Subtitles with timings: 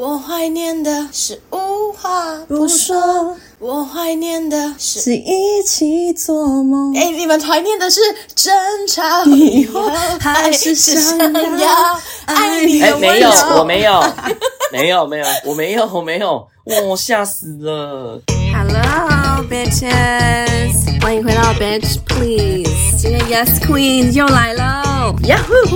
[0.00, 6.96] 我怀念的是无话不说，我怀念的是，是一起做梦。
[6.96, 8.00] 哎，你们怀念的是
[8.34, 8.50] 争
[8.88, 11.18] 吵以后，还是想
[11.58, 12.80] 要爱你？
[12.80, 13.28] 哎，没有，
[13.58, 14.02] 我没有，
[14.72, 16.48] 没有，没有，我没有，我没有，
[16.88, 18.22] 我吓死了。
[18.54, 19.19] Hello,
[19.50, 25.16] bitches，欢迎回到 Bitch Please，今天 Yes Queen 又来喽。
[25.24, 25.68] Yahoo！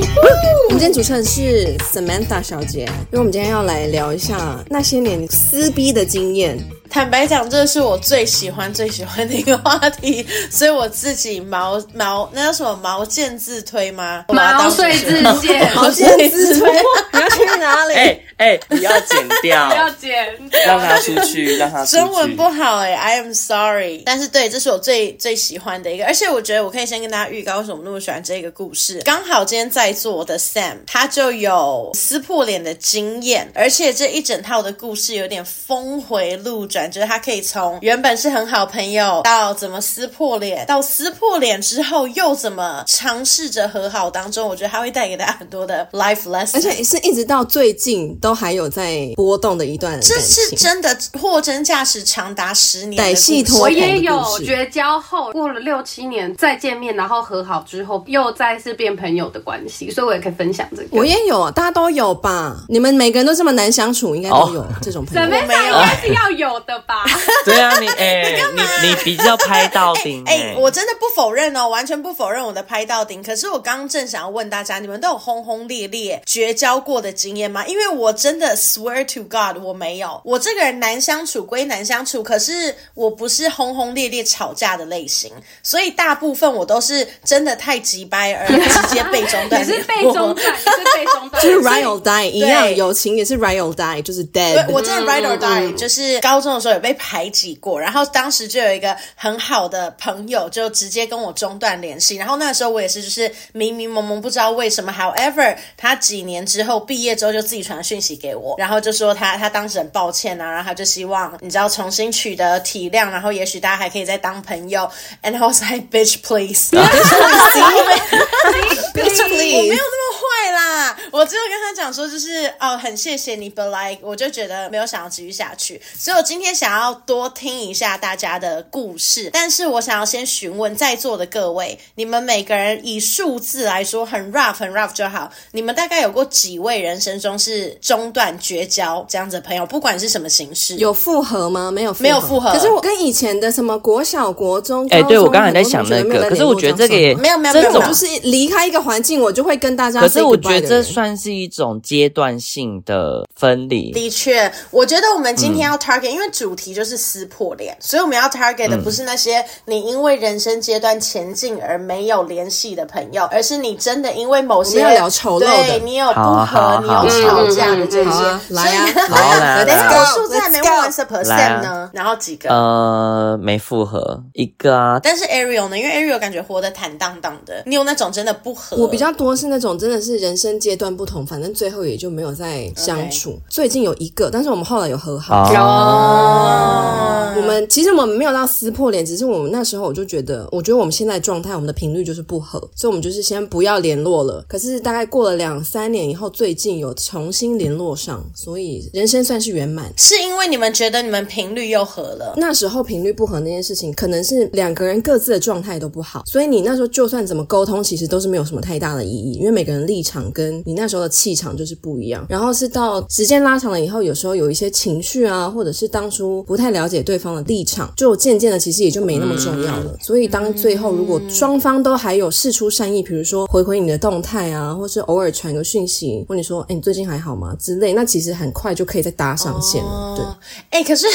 [0.68, 6.56] 我们今天主持人是 Samantha 小姐，因为我们今天要来聊一下那些年撕逼的经验。
[6.94, 14.24] 坦白讲，这是我最喜欢、最喜欢的一个话题，所以我自己毛毛那叫什么毛剑自推吗？
[14.28, 16.70] 毛遂自荐，毛剑自推，
[17.12, 17.94] 你要去哪里？
[17.94, 21.96] 哎哎、欸欸，你要剪掉， 不要剪，让他出去，让他出去。
[21.96, 24.02] 中文不好哎、欸、，I am sorry。
[24.06, 29.02] 但是对，这是我最最喜欢的一个，而且我觉得我可以先跟大家预告为什么我那么喜欢这个故事。
[29.04, 36.83] 刚好今天在座的 Sam，他就有撕破脸的经验，而且这一整套的故事有点峰回路转。
[36.90, 53.60] 觉得他可以从原本是很好朋友，到怎么撕破脸，到撕破脸之后又怎么尝试着和好当中，我觉得他会带给大家很多的 life lesson，而且是一直到最近都还有在波动的一段，这是真的货真价实，长达十年的系统。
[53.60, 60.88] 我也有绝交后过了六七年再见面，然后和好之后又再次变朋友的关系，所以我也可以分享这个。
[60.90, 62.56] 我也有，大家都有吧？
[62.68, 65.22] 你们每个人都这么难相处，应该都有这种朋友。
[65.22, 66.73] 怎么应该是要有的。
[66.80, 67.04] 吧，
[67.44, 73.22] 对啊，你 哎、欸，你你，你比较拍到顶 哎、欸欸，我真的不否认哦，完全不否认我的拍到顶。
[73.22, 77.64] 可是我刚刚正想要问大家，你们都有轰轰烈烈绝交过的经验吗？
[77.66, 80.20] 因为我真的 swear to God，我没有。
[80.24, 89.60] 我这个人难相处归难相处，可是我不是轰轰烈烈吵架的类型，所以大部分我都是真的太急掰而直接被中断。
[89.60, 94.64] 你是被中断，你是被中断，就是 ride or die 一样，友情也是 ride or die，就是 dead。
[94.70, 96.74] 我真的 ride or die，、嗯、就是高中的时候。
[96.74, 102.16] 有被排挤过，然后当时就有一个很好的朋友，就直接跟我中断联系。
[102.16, 104.92] 然后那个时候我也是，就是迷迷蒙蒙，不知道为什么。
[104.92, 114.90] However，他几年之后毕业之后就自己传讯息给我，然后就说他他当时很抱歉啊，然后他就希望你知道重新取得体谅，然后也许大家还可以再当朋友。
[115.22, 116.70] And I was like, bitch, please,
[118.94, 119.56] bitch, please.
[119.56, 120.13] 我没有那么
[120.44, 126.74] 坏啦，我只有跟他讲说，就是哦，很谢谢你，but like，我就觉得没有想要继续下去，所以我今天想。
[126.74, 139.64] 要多听一下大家的故事，但是我想要先询问在座的各位，你们每个人以数字来说很 rough 很 rough 就好，你们大概有过几位人生中是中断绝交这样子的朋友？
[139.64, 141.70] 不管是什么形式，有复合吗？
[141.70, 142.50] 没有，没有复合。
[142.50, 150.00] 可是我跟以前的什么国小、国中，哎、欸，对我刚才在想那个，可是我觉得这个也没有没有没有，这种就是离开一个环境，我就会跟大家。
[150.00, 153.92] 可是我觉得这算是一种阶段性的分离。
[153.92, 168.54] 的确，我觉得我们今天要 target，、嗯、因为主题就是撕破脸，所以我们要 target 的不是那些你因为人生阶段前进而没有联系的朋友，而是你真的因为某些要聊丑陋的，对你有不和，你有吵架的这些。
[168.54, 171.90] 来呀，好来，等一下，数字还没问完，什么 percent 呢？
[171.92, 172.48] 然后几个？
[172.50, 175.00] 呃，没复合一个啊。
[175.02, 175.78] 但是 Ariel 呢？
[175.78, 178.76] 因为 Ariel 感觉活得坦荡荡的，你有那种真的不和？
[178.76, 183.32] 我比较多是那种真的是人生阶段不同，反正最后也就没有再相处。
[183.32, 183.40] Okay.
[183.50, 185.52] 最近有一个，但是我们后来有和好。
[185.54, 187.34] 哦。
[187.36, 194.42] 我们其实我们没有到撕破脸，只是我们那时候我就觉得，我觉得我们现在状态，我们的频率就是不合，所以我们就是先不要联络了。
[194.48, 199.92] 可是大概过了两三年以后，最近有重新联络上，所以人生算是圆满。
[199.96, 202.34] 是因为你们觉得你们频率又合了？
[202.36, 212.24] 那时候频率不合那件事情，可能是两个人各自的状态都不好，所以你那时候就算怎么沟通，其实都是没有什么太大的意义，因为每个人立场跟你那时候的气场就是不一样。
[212.28, 219.96] 然后是到时间拉长了以后，有时候有一些情绪啊，或者是当初不太了解对方的立场，就渐渐的其实也就没那么重要了。
[220.02, 230.14] 所以当最后如果双方都还有事出善意，比如说回回你的动态啊，或是偶尔传个讯息问你说，哎，你最近还好吗之类，那其实很快就可以再搭上线了。
[230.16, 231.06] 对，哎，可是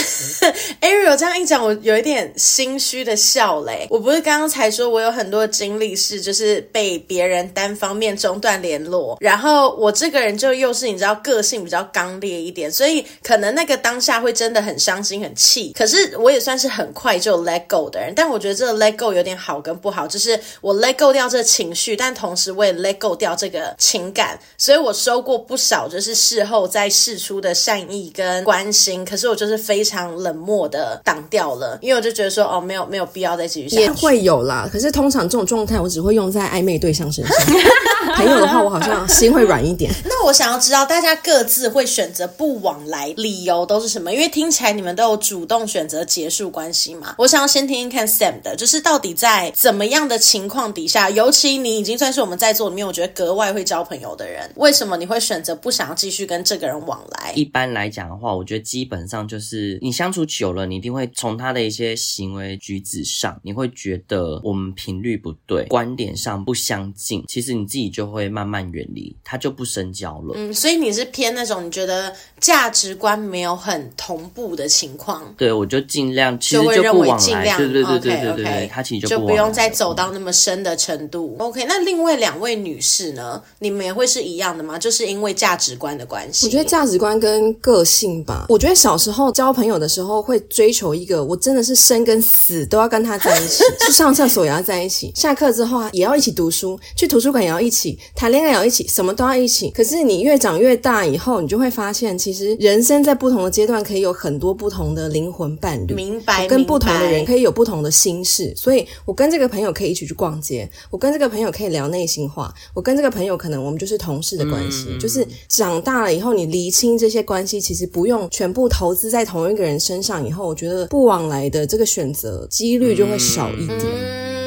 [0.82, 3.88] Ariel 这样一讲，我有一点心虚的笑嘞。
[3.90, 15.74] 我不是刚刚才说我有很多经历是就是被别人单方面中断联络，然后我这个人就又是你知道个性比较刚烈一点，所以可能那个当下会真的很伤心很气。
[15.78, 33.82] 可是我也算是很快就 let go 的人，但我觉得这个 let go 有点好跟不好，就是我 let go 掉这个情绪，但同时我也 let go 掉这个情感，所以我收过不少就是事后再试出的善意跟关心，可是我就是非常冷漠的挡掉了，因为我就觉得说哦，没有没有必要再继续下去。
[33.82, 37.36] 也会有啦，可是通常这种状态我只会用在暧昧对象身上，
[38.16, 39.92] 朋友的话我好好像心会软一点。
[40.06, 44.14] 那我想要知道大家各自会选择不往来，理由都是什么？
[44.14, 47.16] 因为听起来你们都有主动选择结束关系嘛。
[47.18, 57.34] 我想要先听听看 Sam 的，就是到底在怎么样的情况底下，尤其你已经算是我们在座里面我觉得格外会交朋友的人，为什么你会选择不想要继续跟这个人往来？
[57.36, 70.34] 一般来讲的话，我觉得基本上就是你相处久了，你一定会从他的一些行为举止上，你会觉得我们频率不对，观点上不相近，其实你自己就会慢慢远离，他就不深交了。
[70.36, 75.34] 嗯，所以你是偏那种你觉得价值观没有很同步的情况？
[75.38, 81.36] 对，我就尽量，其实就，就不往尽量，对对对对对对，okay, okay, 他其实就就不，不用再走到那么深的程度。
[81.40, 83.42] OK，那另外两位女士呢？
[83.60, 84.80] 你们也会是一样的吗？
[84.80, 86.46] 就是因为价值观的关系？
[86.46, 88.46] 我觉得价值观跟个性吧。
[88.50, 99.70] 我觉得小时候交朋友的时候会追求一个，我真的是生跟死都要跟他在一起， 去上厕所也要在一起，下课之后啊也要一起读书，去图书馆也要一起，谈恋爱也要一起，什么都要一起。
[99.70, 106.48] 可是你越长越大以后，你就会发现，其实人生在不同的阶段可以有很多不同的灵魂伴侣，明白？
[106.48, 114.88] 跟不同的人可以有不同的心事，所以我跟这个朋友可以一起去逛街，我跟这个朋友可以聊内心话，我跟这个朋友可能我们就是同事的关系。
[114.90, 120.28] 嗯、就是长大了以后，你厘清这些关系，其实不用全部投资在同一个人身上。
[120.28, 123.80] 以后我觉得不往来的这个选择几率就会少一点。
[123.80, 124.39] 嗯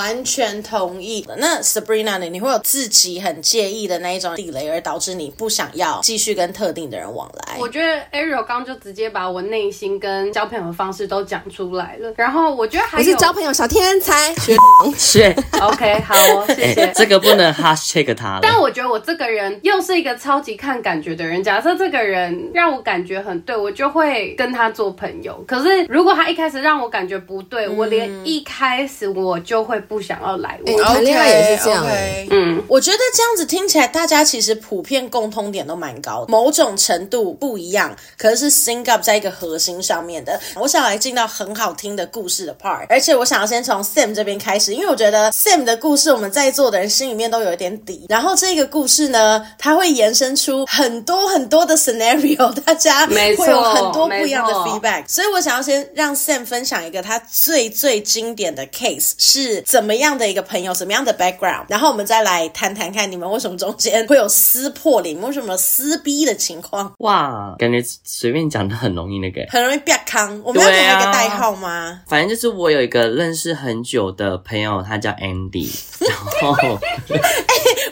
[0.00, 1.26] 完全同意。
[1.36, 2.24] 那 Sabrina 呢？
[2.30, 7.58] 你会有自己很介意的那一种地雷，而导致你不想要继续跟特定的人往来？
[7.58, 12.10] 我觉得 Ariel 刚就直接把我内心跟交朋友的方式都讲出来了。
[12.16, 14.56] 然后我觉得还是交朋友小天才，学
[14.96, 16.14] 学 OK 好，
[16.46, 16.92] 谢谢、欸。
[16.96, 18.40] 这个不能 hashtag 他了。
[18.42, 21.44] 但我觉得我这个人又是一个超级看感觉的人。
[21.44, 25.44] 假设这个人让我感觉很对，我就会跟他做朋友。
[25.46, 29.78] 可是如果他一开始让我感觉不对，嗯、我连一开始我就会。
[29.90, 31.84] 不想要来我，谈恋爱也是这样。
[32.30, 40.40] 嗯，我觉得这样子听起来，大家其实普遍共通点都蛮高的，某种程度不一样，可是 sing up 在一个核心上面的。
[40.54, 48.06] 我想来进到很好听的故事的 part，而且我想要先从 Sam 这边开始，因为我觉得 Sam 的故事，我们在座的人心里面都有一点底。
[48.08, 55.02] 然后这个故事呢，它会延伸出很多很多的 scenario，大家会有很多不一样的 feedback。
[55.08, 59.60] 所以我想要先让 Sam 分享一个他最最经典的 case 是。
[59.70, 66.92] 怎么样的一个朋友，什么样的 background，然后我们再来谈谈看你们为什么中间会有撕破脸，为什么撕逼的情况？
[66.98, 70.40] 哇，感觉随便讲的很容易那个，很容易变康。
[70.44, 71.70] 我们要给他一个代号吗？
[71.70, 72.02] 啊？
[72.08, 75.70] 反正就是我有一个认识很久的朋友，他叫 Andy。
[76.00, 76.56] 然后，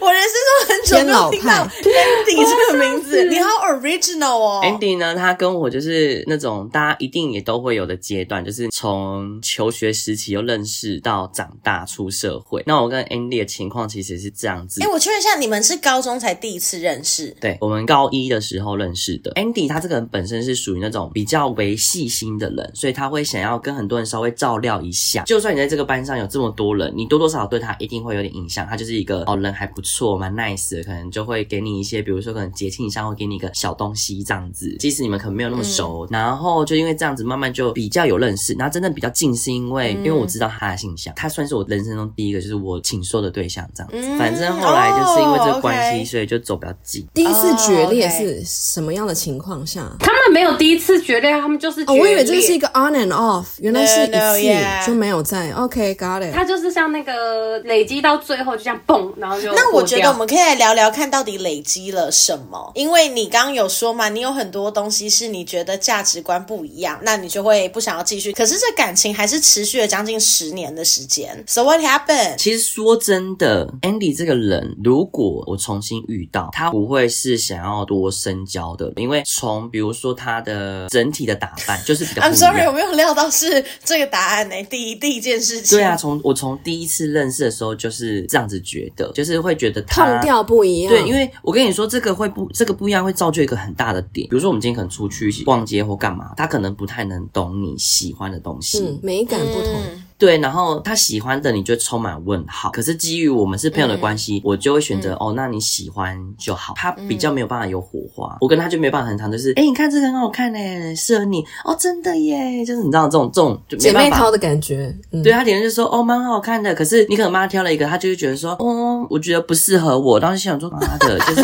[0.08, 4.60] 我人生中很久没有听到 Andy 这个名字，你好 original 哦。
[4.64, 11.84] Andy 呢，他跟我就是那种大家一定也都会有的阶段，就是从求学时期又认识到长大。
[11.84, 14.82] 出社会，那我跟 Andy 的情况其实是这样子。
[14.82, 17.34] 哎、欸，我确认一下，你们是高中才第一次认识？
[17.40, 19.32] 对，我们高一的时候认识的。
[19.32, 25.22] Andy 他这个人本身是属于那种比较为细心的人，所以他会想要跟很多人稍微照料一下。
[25.24, 28.66] 就算你在这个班上有这么多人，你多多少少对他一定会有点印象。
[28.66, 34.76] 他就是一个哦，人还不错，蛮 nice 的，可能就会给你一些，比如说可能节庆上会给你一个小东西这样子。
[34.80, 38.52] 即使你们可能没有那么熟，嗯、然后就因为这样子慢慢就比较有认识。
[38.54, 41.68] 然后真正比较近是因为，嗯、因为我知道他的性向，他算是我。
[41.68, 43.98] 人生中第一个就是我请说的对象，这样子。
[43.98, 47.06] 嗯、反正后来就是因为这个关系，所以就走比较近。
[47.12, 49.86] 第一次决裂是什么样的情况下？
[50.00, 51.82] 他们没有第一次决裂，他们就是。
[51.82, 55.50] 哦，我以为这是一个 on and off，原来是一次就没有在。
[55.52, 56.32] OK，got it。
[56.32, 59.52] 他就是像那个累积到最后就这样蹦，然后就。
[59.52, 62.70] 那我觉得我们可以来聊聊，看到底累积了什么？
[62.74, 68.32] 因为你刚刚有说嘛，你有很多东西是你觉得价值观不一样，那你就会不想要继续。
[68.32, 71.42] 可是这感情还是持续了将近十年的时间。
[71.46, 72.36] So what happened？
[72.36, 82.22] 其实说真的，Andy 这个人，如果我重新遇到他，不会是想要多深交的，因为从比如说他的整体的打扮就是比较。
[82.22, 84.54] I'm sorry，我没有料到是这个答案呢。
[84.64, 85.78] 第一第一件事情。
[85.78, 90.92] 对啊，从我从第一次认识的时候就是这样子觉得，就是会觉得他痛调不一样。
[90.92, 94.28] 对，因为我跟你说，这个会不这个不一样，会造就一个很大的点。
[94.28, 99.74] 比如说我们今天可能出去逛街或干嘛，他可能不太能懂你喜欢的东西，嗯，美感不同。
[99.74, 102.70] 嗯对，然后他喜欢的你就充满问号。
[102.70, 106.74] 可是基于我们是朋友的关系，嗯、我就会选择、嗯、哦，那你喜欢就好。
[106.76, 114.94] 他比较没有办法有火花，嗯、我跟他就没有办法很长，就是哎，你看这个很好看呢，适合你哦，真的耶，就是你知道这种这种姐妹淘的感觉。
[115.12, 120.18] 嗯、对他点就说哦，蛮好看的，可是你可能帮他挑了一个，他就会觉得说哦，我觉得不适合我。
[120.18, 121.42] 当时想说妈的，就是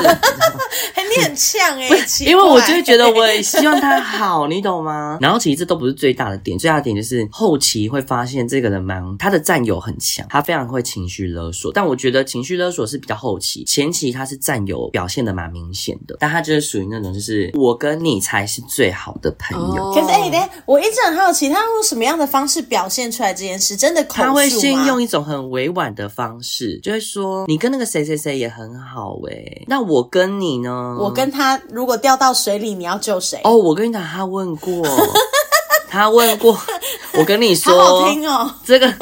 [1.16, 1.88] 你很呛哎，
[2.26, 5.16] 因为我就会觉得我也希望他好，你懂吗？
[5.20, 11.72] 然后其实这都不是最大的点，最大的点就是后期会发现这个人蛮他的占有很强，他非常会情绪勒索。
[11.72, 16.16] 但我觉得情绪勒索是比较后期，前期他是占有表现的蛮明显的。
[16.20, 19.92] 但他就是属于那种，就是我跟你才是最好的朋友。
[19.92, 23.76] 可是哎，等我一直很好奇，他用什么样的方式表现出来这件事？
[23.76, 24.14] 真的口？
[24.14, 30.96] 他会先用一种很委婉的方式，就会说你跟那个谁谁谁也很好哎、欸，那我跟你呢？
[31.00, 33.40] 我跟他如果掉到水里，你要救谁？
[33.44, 34.82] 哦，我跟你讲，他问过，
[35.94, 36.58] 他问过，
[37.16, 38.92] 我跟你说，好好听哦，这个。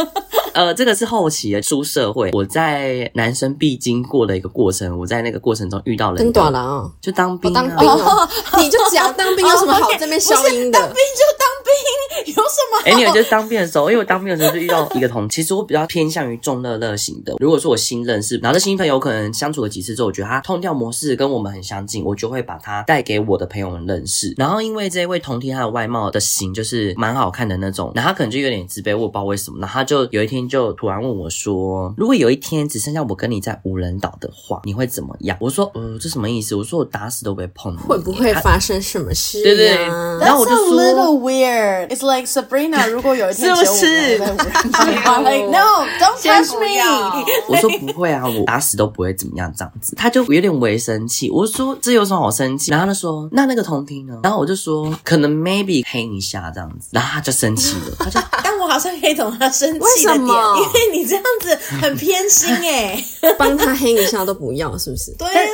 [0.52, 10.78] 呃，这个是后期的出社会，我在男生必经过的一个过程，我在那个过程中遇到了很短了啊，就当兵、啊，当兵、哦，你就讲当兵有什么好这边消音的？
[10.78, 11.72] 当兵就当兵，
[12.26, 12.40] 有什
[12.70, 12.84] 么好？
[12.86, 17.34] 哎，你有就是当兵的时候，因为我当兵的时候就遇到一个同，其实我比较偏向于众乐乐型的。
[17.40, 24.32] 如果说我新认识，然后这新朋友可能相处了几次之后，我觉得他通调模式跟我们很相近，我就会把他带给我的朋友们认识。
[24.36, 31.28] 然后因为这一位同梯他的外貌的型就是蛮好看的那种，然后他可能就有点自卑，我不知道为什么，然后他就有一天就突然问我。
[31.32, 39.42] 说：“如果有一天只剩下我跟你在无人岛的话，你会怎么样？”我说：“呃，这什么意思？”我说：“我打死都不会碰你。”会不会发生什么事、啊？
[39.42, 39.68] 对对。
[40.20, 40.76] 然后我就说
[42.02, 47.24] It's like Sabrina，如果有一天只有我在无人岛，Like no，don't touch me。
[47.46, 49.94] 我说不会啊，我打死都不会怎么样，这样子。
[49.94, 51.30] 他就有点微生气。
[51.30, 58.18] 我说：“这有什么好生气？”然后他说：“那那个同听呢？”然后我就说：“可能 maybe 黑一下这样子。”然后他就生气了，他就。
[58.62, 63.04] 我好像可以懂他生气的点，因为你这样子很偏心哎，
[63.36, 65.12] 帮他黑一下都不要，是不是？
[65.18, 65.50] 对啊，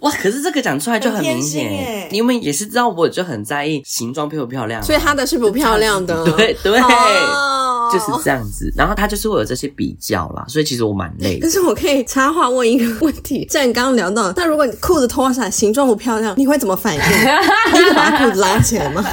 [0.00, 0.10] 哇！
[0.12, 1.68] 可是这个讲出来就很明显。
[1.68, 6.80] 哎，你们也是知道，我就很在意形状漂不漂亮，所以他的是不漂亮的，对 对。
[7.92, 11.40] 就是这样子，然后他就是会有这些比较啦，所以其实我蛮累的。
[11.42, 17.00] 但是我可以插话问一个问题，既然你刚刚聊到，那如果你裤子脱下来，形状不漂亮，你会怎么反应？
[17.72, 19.04] 你会把裤子拉起来吗？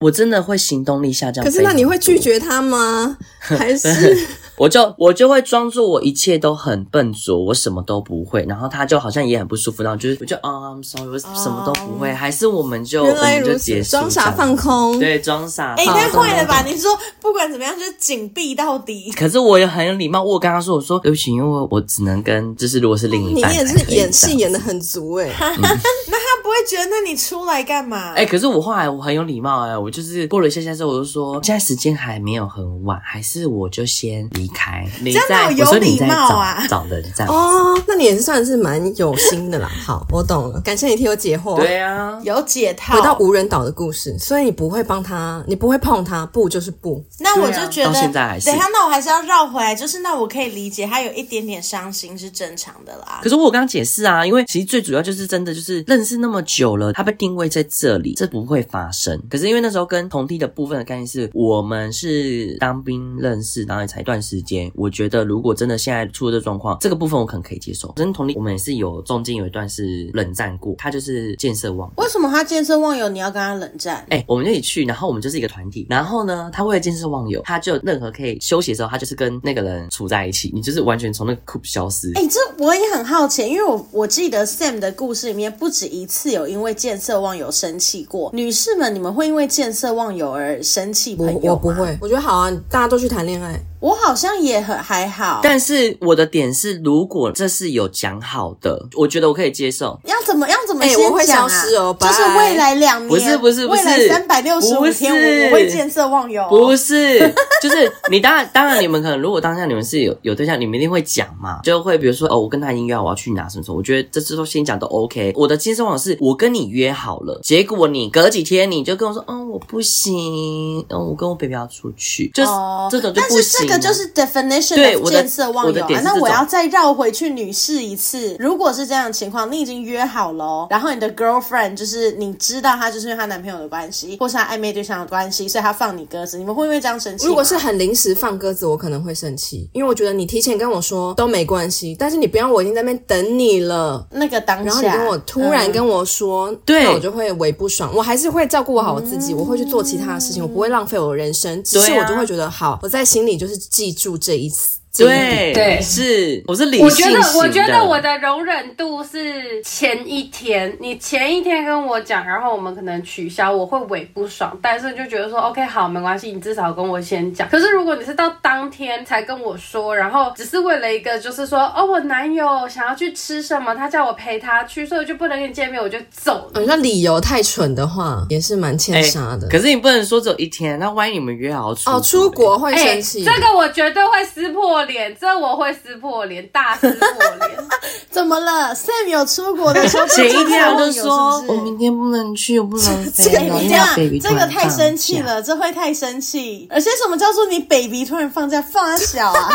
[0.00, 1.44] 我真的会行动力下降。
[1.44, 3.16] 可是那你会拒绝他吗？
[3.38, 4.16] 还是？
[4.60, 15.72] 我就我就会装作我一切都很笨拙，我什么都不会，然后他就好像也很不舒服，然后就是我就啊、oh,，I'm sorry，我什么都不会，还是我们就我们就结束，装傻放空，对，装傻。
[15.78, 16.62] 哎、欸，太坏了吧？
[16.62, 16.90] 你说
[17.22, 19.10] 不管怎么样，就是紧闭到底。
[19.12, 25.56] 可是我也很有礼貌，我跟他说，我说对不起，因为我我只能跟就是如果是另一半，你也是演戏演的很足哎、欸。
[25.56, 28.12] 那他不会觉得那你出来干嘛？
[28.12, 34.86] 哎、欸，可是我后来我很有礼貌哎、欸，我就是过了一下下之后，我就说现在时间还没有很晚，还是我就先离开。
[35.00, 39.68] 你在有礼貌啊，找人这样哦，那你也是算是蛮有心的啦。
[39.84, 41.56] 好，我懂了，感谢你替我解惑。
[41.56, 42.94] 对啊，有解套。
[42.94, 47.04] 回到无人岛的故事，所以你不会帮他，你不会碰他，不就是不？
[47.18, 53.20] 那我就觉得，到现在还是等一下，那我还是要绕回来，就是那我可以理解他有一点点伤心是正常的啦。
[53.22, 59.20] 可是我刚刚解释啊，因为其实最主要就是真的就是认识那么久了，他被定位在这里，这不会发生。
[59.28, 67.90] 可是因为那时候跟同梯的部分的概念是我们是当兵认识，然后也才一段时间，我觉得如果真的现在出了这状况，这个部分我可能可以接受。
[67.96, 71.90] 跟同龄我们也是有中间有一段是冷战过，他就是建设忘。
[71.96, 73.08] 为什么他建设忘友？
[73.08, 73.96] 你要跟他冷战？
[74.10, 75.86] 哎、欸，我们就一起去，然后我们就是一个团体。
[75.88, 80.50] 然后呢，他为了建设忘友，他就任何可以休息的时候，他就是跟那个人处在一起。
[80.52, 82.12] 你就是完全从那个 group 消失。
[82.14, 88.30] 哎、欸，这我也很好奇，因为我我记得 Sam 的故事里面不止一次有因为见色忘友生气过。
[88.34, 91.40] 女士们，你们会因为见色忘友而生气朋友吗？
[91.42, 93.58] 我，我不会，我觉得好啊，大家都去谈恋爱。
[93.80, 99.98] 我好像也很还好，但是我的点是，如果这是有讲好的，我觉得我可以接受。
[100.04, 101.06] 要怎么要怎么先讲啊？
[101.06, 106.46] 欸、我会消失哦，就是未来两年，不是不是不是，未来三百六十五天，我我会见色忘友。
[106.50, 107.18] 不是，
[107.62, 115.32] 就是你当然当然，你们可能如果当下你们是有有对象，你们一定会讲嘛，就会比如说哦，我跟他已经约好我要去哪什么什么，我觉得这之后先讲都 OK。
[115.34, 123.69] 我的见色忘友是我跟你约好了，结果你隔几天你就跟我说，嗯，我不行，嗯，我跟我 baby 要出去，就是、哦、这种就不行。
[123.70, 126.00] 这个就是 definition 的见色忘友啊。
[126.02, 128.36] 那我要再绕回去女士一次。
[128.38, 137.26] 如果是这样的情况，你已经约好了哦，然后你的 girlfriend 就是你知道她就是因为她男朋友的关系，或是她暧昧对象的关系，所以她放你鸽子，你们会不会这样生气？
[137.26, 147.92] 如果是很临时放鸽子，我可能会生气，因为我觉得你提前跟我说都没关系，但是你不要我已经在那边等你了，那个当下，然后你跟我突然跟我说，对、嗯，那我就会为不爽。
[147.94, 151.62] 我还是会照顾好我自己，嗯、我会去做其他的事情，我不会浪费我的人生。
[151.62, 154.79] 只是我就会觉得好，我在心里就是记住这一次。
[154.98, 157.08] 对对是，我是理我觉。
[157.10, 167.48] 得，我觉得我的容忍度是前一天，你前一天跟我讲，然后我们可能取消，我会伪不爽，但是就觉得说，OK，好，没关系，你至少跟我先讲。
[167.48, 176.62] 可是如果你是到当天才跟我说，然后只是为了一个，就是说，哦，我男友想要去吃什么，他叫我陪他去，所以我就不能跟你见面，我就走了。
[176.66, 179.46] 那理由太蠢的话，也是蛮欠杀的。
[179.48, 183.24] 可是你不能说只有一天，那万一你们约好出哦，出国会生气。
[183.24, 187.08] 这个我绝对会撕破脸，这我会撕破脸，大撕破
[187.46, 187.50] 脸。
[188.10, 193.24] 怎么了？Sam 有出国的时候，前一天我就说，我明天不能去，我不能飞。
[193.24, 193.86] 这个你这样，
[194.20, 196.66] 这个太生气了，这会太生气。
[196.70, 199.48] 而且什么叫做你 baby 突然放假放他小 啊？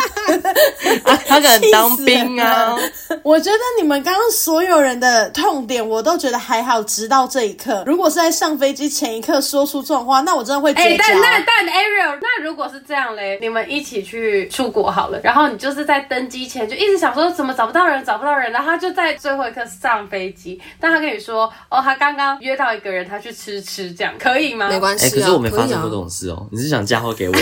[1.28, 2.76] 他可能当兵啊。
[3.24, 7.84] 我觉得你们刚刚所有人的痛点，我都觉得还好，直到这一刻。
[7.86, 10.90] 如果是在上飞机前一刻说出这种话，那我真的会绝交。
[10.90, 24.68] 哎，但但但 Ariel，那如果是这样嘞，你们一起去出国好了，然后你就是在登机前就一直想说怎么找不到人，找不到人，然后他就在最后一刻上飞机，但他跟你说哦，他刚刚约到一个人，他去吃吃，这样可以吗？
[24.70, 26.44] 没关系、啊，哎、欸，可是我没发生过这种事哦、喔。
[26.44, 27.36] 啊、你是想嫁祸给我？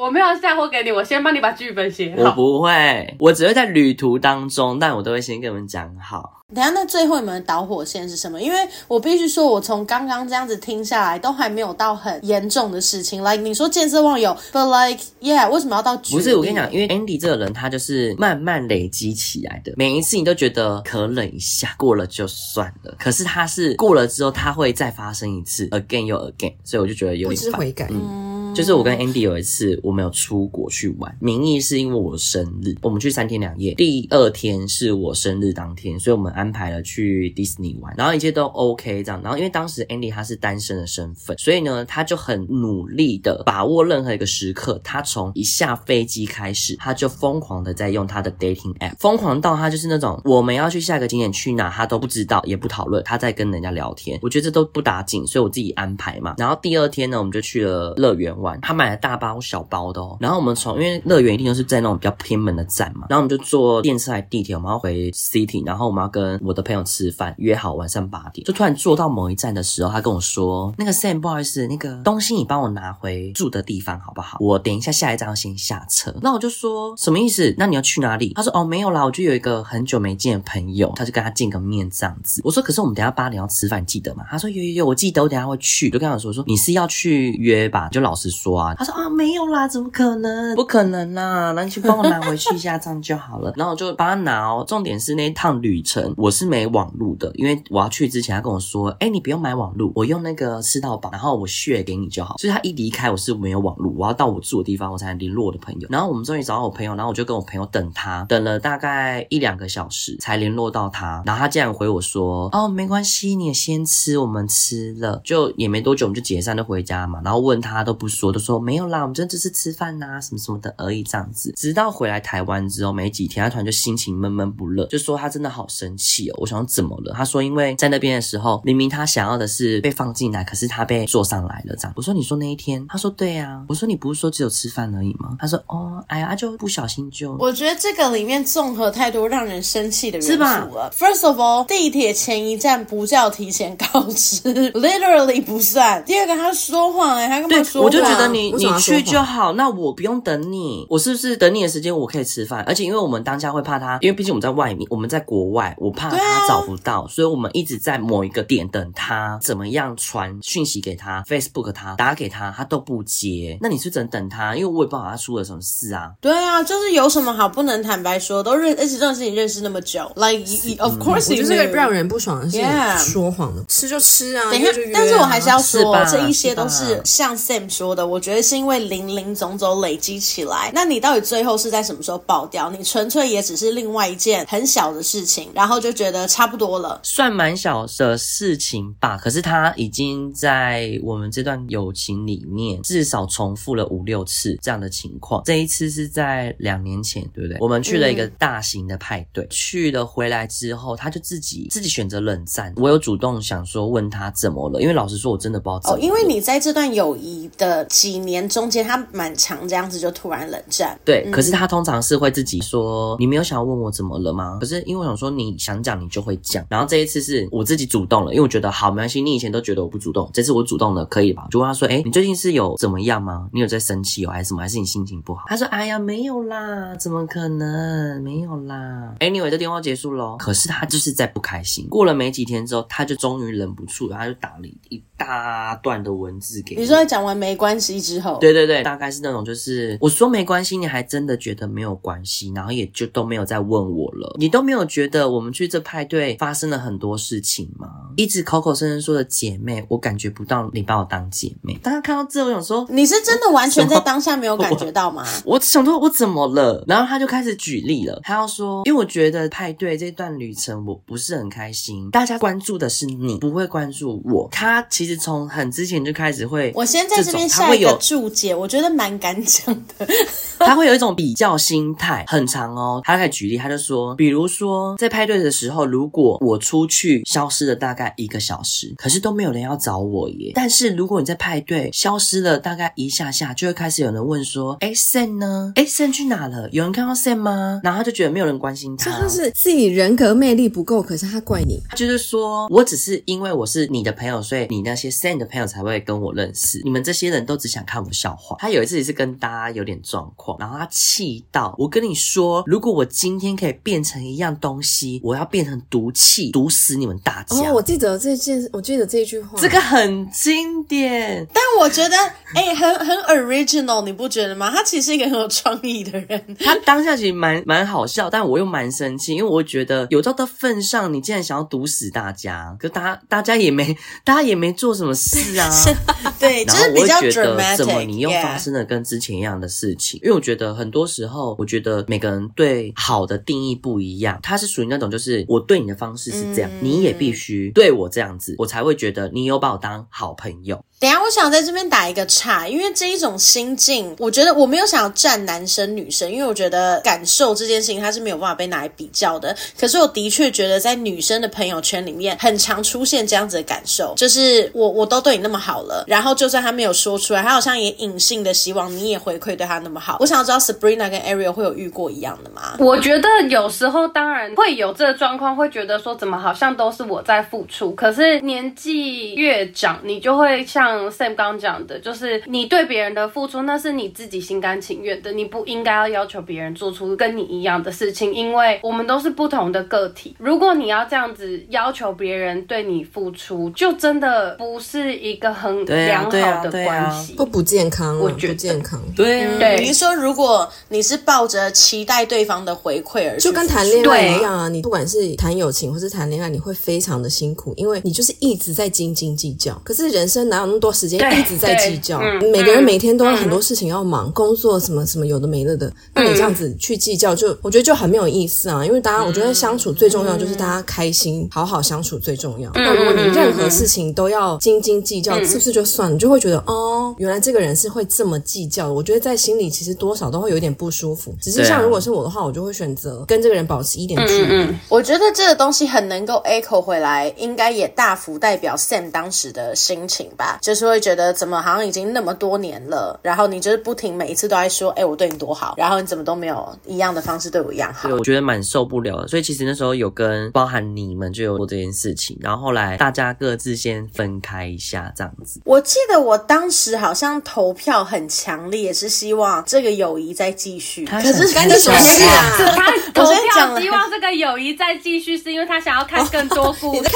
[0.00, 2.22] 我没有嫁祸给你，我先帮你把剧本写好。
[2.22, 6.42] 我不会，我只会在旅途当中，但我都会先跟你们讲好。
[6.54, 8.40] 等下，那最后你们的导火线是什么？
[8.40, 8.56] 因为
[8.88, 13.22] 我必须说，我从刚刚这样子听下来，都还没有到很严重的事情。
[13.22, 15.94] Like 你说见色忘友，but like yeah，为什么要到？
[15.98, 19.74] 不是，我跟你讲，因为 Andy 这个人，他就是慢慢累积起来的。
[19.76, 22.94] 每一次你都觉得可忍一下，过了就算了。
[22.98, 27.86] 可是他是过了之后，他会再发生一次，again 又 again，所以我就觉得有点不知悔改。
[27.90, 33.74] 嗯，就是我跟 Andy 有一次，我们有出国去玩，名义是因为我生日，我们去三天两夜。
[33.74, 37.00] 第二天是我生日当天，所以我们安排了去。
[37.00, 44.78] 去迪士尼玩，然后一切都 OK 这样，然后因为当时 Andy 他是单身的身份，所以呢，他就很努力的把握任何一个时刻。
[44.84, 54.18] 他从一下飞机开始，他就疯狂的在用他的 dating app，疯狂到他就是那种我们要去下一个景点去哪，他都不知道也不讨论，他在跟人家聊天。
[54.20, 56.34] 我觉得这都不打紧，所以我自己安排嘛。
[56.36, 60.16] 然后第二天呢，我们就去了乐园玩，他买了大包小包的哦。
[60.18, 67.10] 然后我们从因为乐园一定都是在那种比较偏门的站嘛，然后我们就坐电车来地铁，我们要回 city，然后我们要跟我的朋友吃。
[67.10, 74.38] 饭约好晚上八点，就突然坐到某一站的时候，他跟我说：“那个 Sam，不好意思，那个东西你帮我拿回住的地方好不好？
[74.40, 77.52] 我等一下下一站要先下车。”那我就说什么意思？
[77.58, 78.32] 那你要去哪里？
[78.34, 88.74] 他说：“哦，没有啦，我就有一个很久没见的朋友，他就跟他见个面这样子。”我说：“可是我们等下八点要吃饭，记得吗？”他说：“有有有，我记得，我等下会去。”就跟他说：“说你是要去约吧？”就老实说啊。
[88.74, 90.54] 他说：“啊，没有啦，怎么可能？
[90.54, 93.52] 不可能啦，那你去帮我拿回去一下，这样就好了。
[93.58, 94.64] ”然后我就帮他拿哦。
[94.66, 105.88] 重点是那一趟旅程我是没网路的，因为我要去之前，他跟我说：“哎、欸，你不用买网路，我用那个吃到饱，然后我 share 给你就好。”所以他一离开，我是没有网路，我要到我住的地方，我才能联络我的朋友。
[105.90, 111.22] 然后我们终于找到我朋友，然后我就跟我朋友等他，等了大概一两个小时才联络到他。
[111.24, 121.52] 然后他竟然回我说：“哦，没关系，你也先吃，我们吃了，就也没多久，我们就解散就回家嘛。”然后问他都不说，都说没有啦，我们真的只是吃饭呐、啊，什么什么的而已，这样子。
[121.56, 126.34] 直到回来台湾之后没几天，他突然就心情闷闷不乐，就说他真的好生气哦。
[126.42, 127.14] 我想说怎么了？
[127.16, 128.10] 他说因为在那边。
[128.10, 131.92] 的时候，明明他想要的是被放进来，可是他被坐上来了，这样。
[131.94, 137.36] 我说：“你说那一天？”他说：“对呀。”我说：“你不是说只有吃饭而已吗？”他说：“哦，哎呀，就不小心就……
[137.38, 140.36] 我觉得这个里面综合太多让人生气的元素了。
[140.36, 144.42] 是吧？First of all，地铁前一站不叫提前告知，
[144.74, 146.04] literally 不算。
[146.04, 147.84] 第二个，他说谎哎、欸，他干嘛说谎？
[147.84, 150.86] 我就觉得你你去就好，那我不用等你。
[150.90, 152.62] 我是不是等你的时间我可以吃饭？
[152.64, 158.00] 而且因为我们当下会怕他，因为毕竟我们在外面，我们在国外，我怕他找不到，啊、所以我们一直在。
[158.00, 163.56] 某一个点等他怎么样传讯息给他，Facebook 他打给他，他都不接。
[163.60, 166.10] 那你是只能等他，因为我也不知道他出了什么事啊。
[166.20, 170.42] 对啊，就是有什么好不能坦白说，都认，而且这种事情认识那么久，like
[170.82, 172.58] of course，就是个让人不爽的事。
[172.98, 174.50] 说谎的，吃就吃啊。
[174.50, 180.70] 等一下，但是我还是要说，这一些都是像 Sam 说的，我觉得是因为零零总总累积起来。
[180.74, 182.70] 那你到底最后是在什么时候爆掉？
[182.70, 187.86] 你纯粹也只是另外一件很小的事情，然后就觉得差不多了，算蛮小。
[188.00, 195.42] 的事情吧，可是他已经在我们这段友情里面至少重复了五六次这样的情况。
[195.44, 197.58] 这一次是在两年前，对不对？
[197.60, 202.72] 我们去了一个大型的派对，嗯、去了回来之后，他就自己自己选择冷战。
[202.76, 206.02] 我有主动想说问他怎么了，因为老实说，我真的不知道怎么了。
[206.02, 210.98] 哦，因为你在这段友谊的几年中间，他蛮长这样子就突然冷战。
[211.04, 216.64] 对，可是他通常是会自己说：“你没有想要问我怎么了吗？”可是因为我想说，你想讲你就会讲。
[216.70, 219.20] 然后这一次是我自己主动了，因为我觉得好没关系。
[219.20, 221.48] 你以前都觉得我不主动，这次我主动了，可以吧？
[221.50, 223.48] 就问他说：“哎，你最近是有怎么样吗？
[223.52, 224.62] 你有在生气哦，还是什么？
[224.62, 228.22] 还是你心情不好？”他说：“哎呀，没有啦，怎么可能？
[228.22, 229.16] 没有啦。
[229.18, 230.36] ”Anyway，这电话结束喽。
[230.38, 231.88] 可是他就是在不开心。
[231.88, 236.82] 过了没几天之后，他就终于忍不住了，他就打了一大段的文字给你。
[236.82, 244.36] 你说讲完没关系之后，对对对，大概是那种就是我说没关系，你还真的觉得没有关系，然后也就都没有再问我了。
[244.38, 247.88] 你都没有觉得我们去这派对发生了很多事情吗？
[248.16, 251.74] 一直口口声声说的姐妹，我感觉不到你把我当姐妹。
[251.82, 255.24] 大家看到这，我想说，你是真的完全在当下没有感觉到吗？
[255.44, 256.84] 我， 我想说，我怎么了？
[256.86, 264.48] 然后他就开始举例了，他要说，因为我觉得派对这段旅程我不是很开心，大家关注的是你，不会关注我。
[264.50, 270.06] 他其实从很之前就开始会，我先在这边下一个注解，我觉得蛮敢讲的。
[270.58, 273.00] 他会有一种比较心态，很长哦。
[273.04, 280.52] 他开始举例，他就说，比如说在派对的时候，如果我出去消失了大概一个小时，可是都没有人要找我耶。
[280.54, 285.72] 但是如果你在派对消失了大概一下下，就会开始有人问说，哎，Sam 呢？
[285.76, 286.68] 哎，Sam 去哪了？
[286.72, 287.80] 有人看到 Sam 吗？
[287.82, 296.82] 然后他就觉得没有人关心他，他是自己人格魅力不够，可是他怪你，就是说我只是因为我是你的朋友，所以你那些 Sam 的朋友才会跟我认识。
[296.84, 298.56] 你们这些人都只想看我笑话。
[298.58, 300.56] 他有一次也是跟大家有点状况。
[300.58, 307.56] 然后他气到，我跟你说，如果我今天可以变成一样东西，我要变成毒气，毒死你们大家。
[307.56, 311.46] 哦，我记得这件，我记得这句话，这个很经典。
[311.52, 312.16] 但我觉得，
[312.54, 314.70] 哎、欸，很很 original，你不觉得吗？
[314.70, 316.56] 他其实是一个很有创意的人。
[316.60, 325.70] 他当下其实蛮蛮好笑，但我又蛮生气，因为我觉得有到的份上，你竟然想要毒死大家，可大家大家也没，大家也没做什么事啊。
[326.38, 330.20] 对，然后我会觉的，怎么你又发生了跟之前一样的事情？
[330.22, 334.38] 因为我觉得很多时候，我觉得每个人对好的定义不一样。
[334.42, 340.84] 他是属于那种，就是我对你的方式是这样，你也必须对我这样子，我才会觉得你有把我当好朋友。
[341.00, 349.56] 等下，我想在这边打一个岔，因为这一种心境，我觉得我没有想要站男生女生，因为我觉得感受这件事情它是没有办法被拿来比较的。
[349.78, 360.18] 可是我的确觉得在女生的朋友圈里面，很常出现这样子的感受，就是我我都对你那么好了，然后就算他没有说出来，他好像也隐性的希望你也回馈对他那么好。
[360.20, 362.74] 我想要知道 Sabrina 跟 Ariel 会有遇过一样的吗？
[362.78, 370.89] 我觉得有时候当然会有这个状况，会觉得说怎么好像都是我在付出，可是年纪越长，你就会像。
[370.90, 380.34] 像 Sam 刚讲的，就是你对别人的付出，那是你自己心甘情愿的，你不应该要要求别人做出跟你一样的事情，因为我们都是不同的个体。
[380.38, 389.00] 如果你要这样子要求别人对你付出，就真的不是一个很良好的关系，不不健康，我觉得健康。
[389.14, 399.80] 对，对，比如说，如果你是抱着期待对方的回馈而就跟谈恋爱一样啊，你不管是谈友情或是谈恋爱，你会非常的辛苦，因为你就是一直在斤斤计较。
[399.84, 402.18] 可是人生哪有那么多时间一直在计较，
[402.52, 408.84] 每个人每天都有很多事情要忙，嗯、工作什么什么有的没的的，那你这样子去计较，就我觉得就很没有意思啊。
[408.84, 412.70] 因为大家，我觉得相处最重要就是大家开心，好好相处最重要。
[412.74, 416.12] 那如果你任何事情都要斤斤计较，是不是就算？
[416.12, 418.94] 你就会觉得哦，原来这个人是会这么计较的。
[418.94, 421.34] 我觉得在心里其实多少都会有点不舒服。
[421.40, 424.74] 只是像如果是我的话，我就会选择跟这个人保持一点距离。
[424.88, 431.10] 我觉得这个东西很能够 echo 回来，应该也大幅代表 Sam 当时的心情吧，就是会觉。
[431.10, 438.08] 得怎么好像已经那么多年了，然后你就是不停每一次都在说，哎，我对你多好，然后你怎么都没有一样的方式对我一样好？
[438.08, 439.26] 对，我觉得蛮受不了的。
[439.26, 445.60] 所以其实那时候有跟包含你们就有过这件事情，然后后来大家各自先分开一下这样子。
[445.64, 451.04] 我记得我当时好像投票很强烈，也是希望这个友谊再继续。
[451.06, 457.10] 可是赶紧说是啊，他 投票希望这个友谊再继续，是因为他想要看更多故事。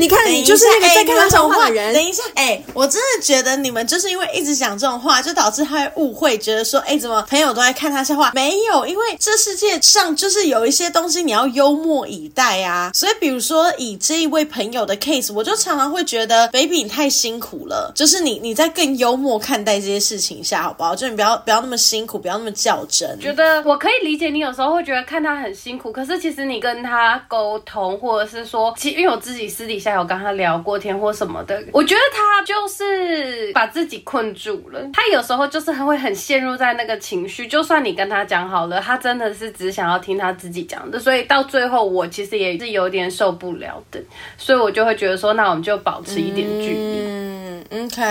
[0.00, 1.94] 你看，你就是那个在看他讲话的人。
[1.94, 3.56] 等一下，哎，我真的觉得。
[3.56, 8.30] 你们就是因为一直讲这种话，就导致他会误会，觉得说，哎，怎么朋友都在看他笑话？
[8.34, 12.90] 没有，因为这世界上就是有一些东西你要幽默以待啊。
[12.94, 17.92] 所以，比如说以这一位朋友的 case，我就常常会觉得，baby 你太辛苦了。
[17.94, 20.94] 就是你你在更幽默看待这些事情下，好不好？
[20.94, 23.18] 就你不要不要那么辛苦，不要那么较真。
[23.20, 32.85] 觉得我可以理解你有时候会觉得看他很辛苦，可是其实你跟他沟通，或者是说，其实因为我自己私底下有跟他聊过天或什么的，我觉得他就是。
[32.86, 44.00] 是把自己困住了，他有时候就是他会很陷入在那个情绪，就算你跟他讲好了，他真的是只想要听他自己讲的，所以到最后我其实也是有点受不了的，
[44.36, 47.26] 所以我就会觉得说，那我们就保持一点距离。
[47.68, 48.02] 嗯，OK，,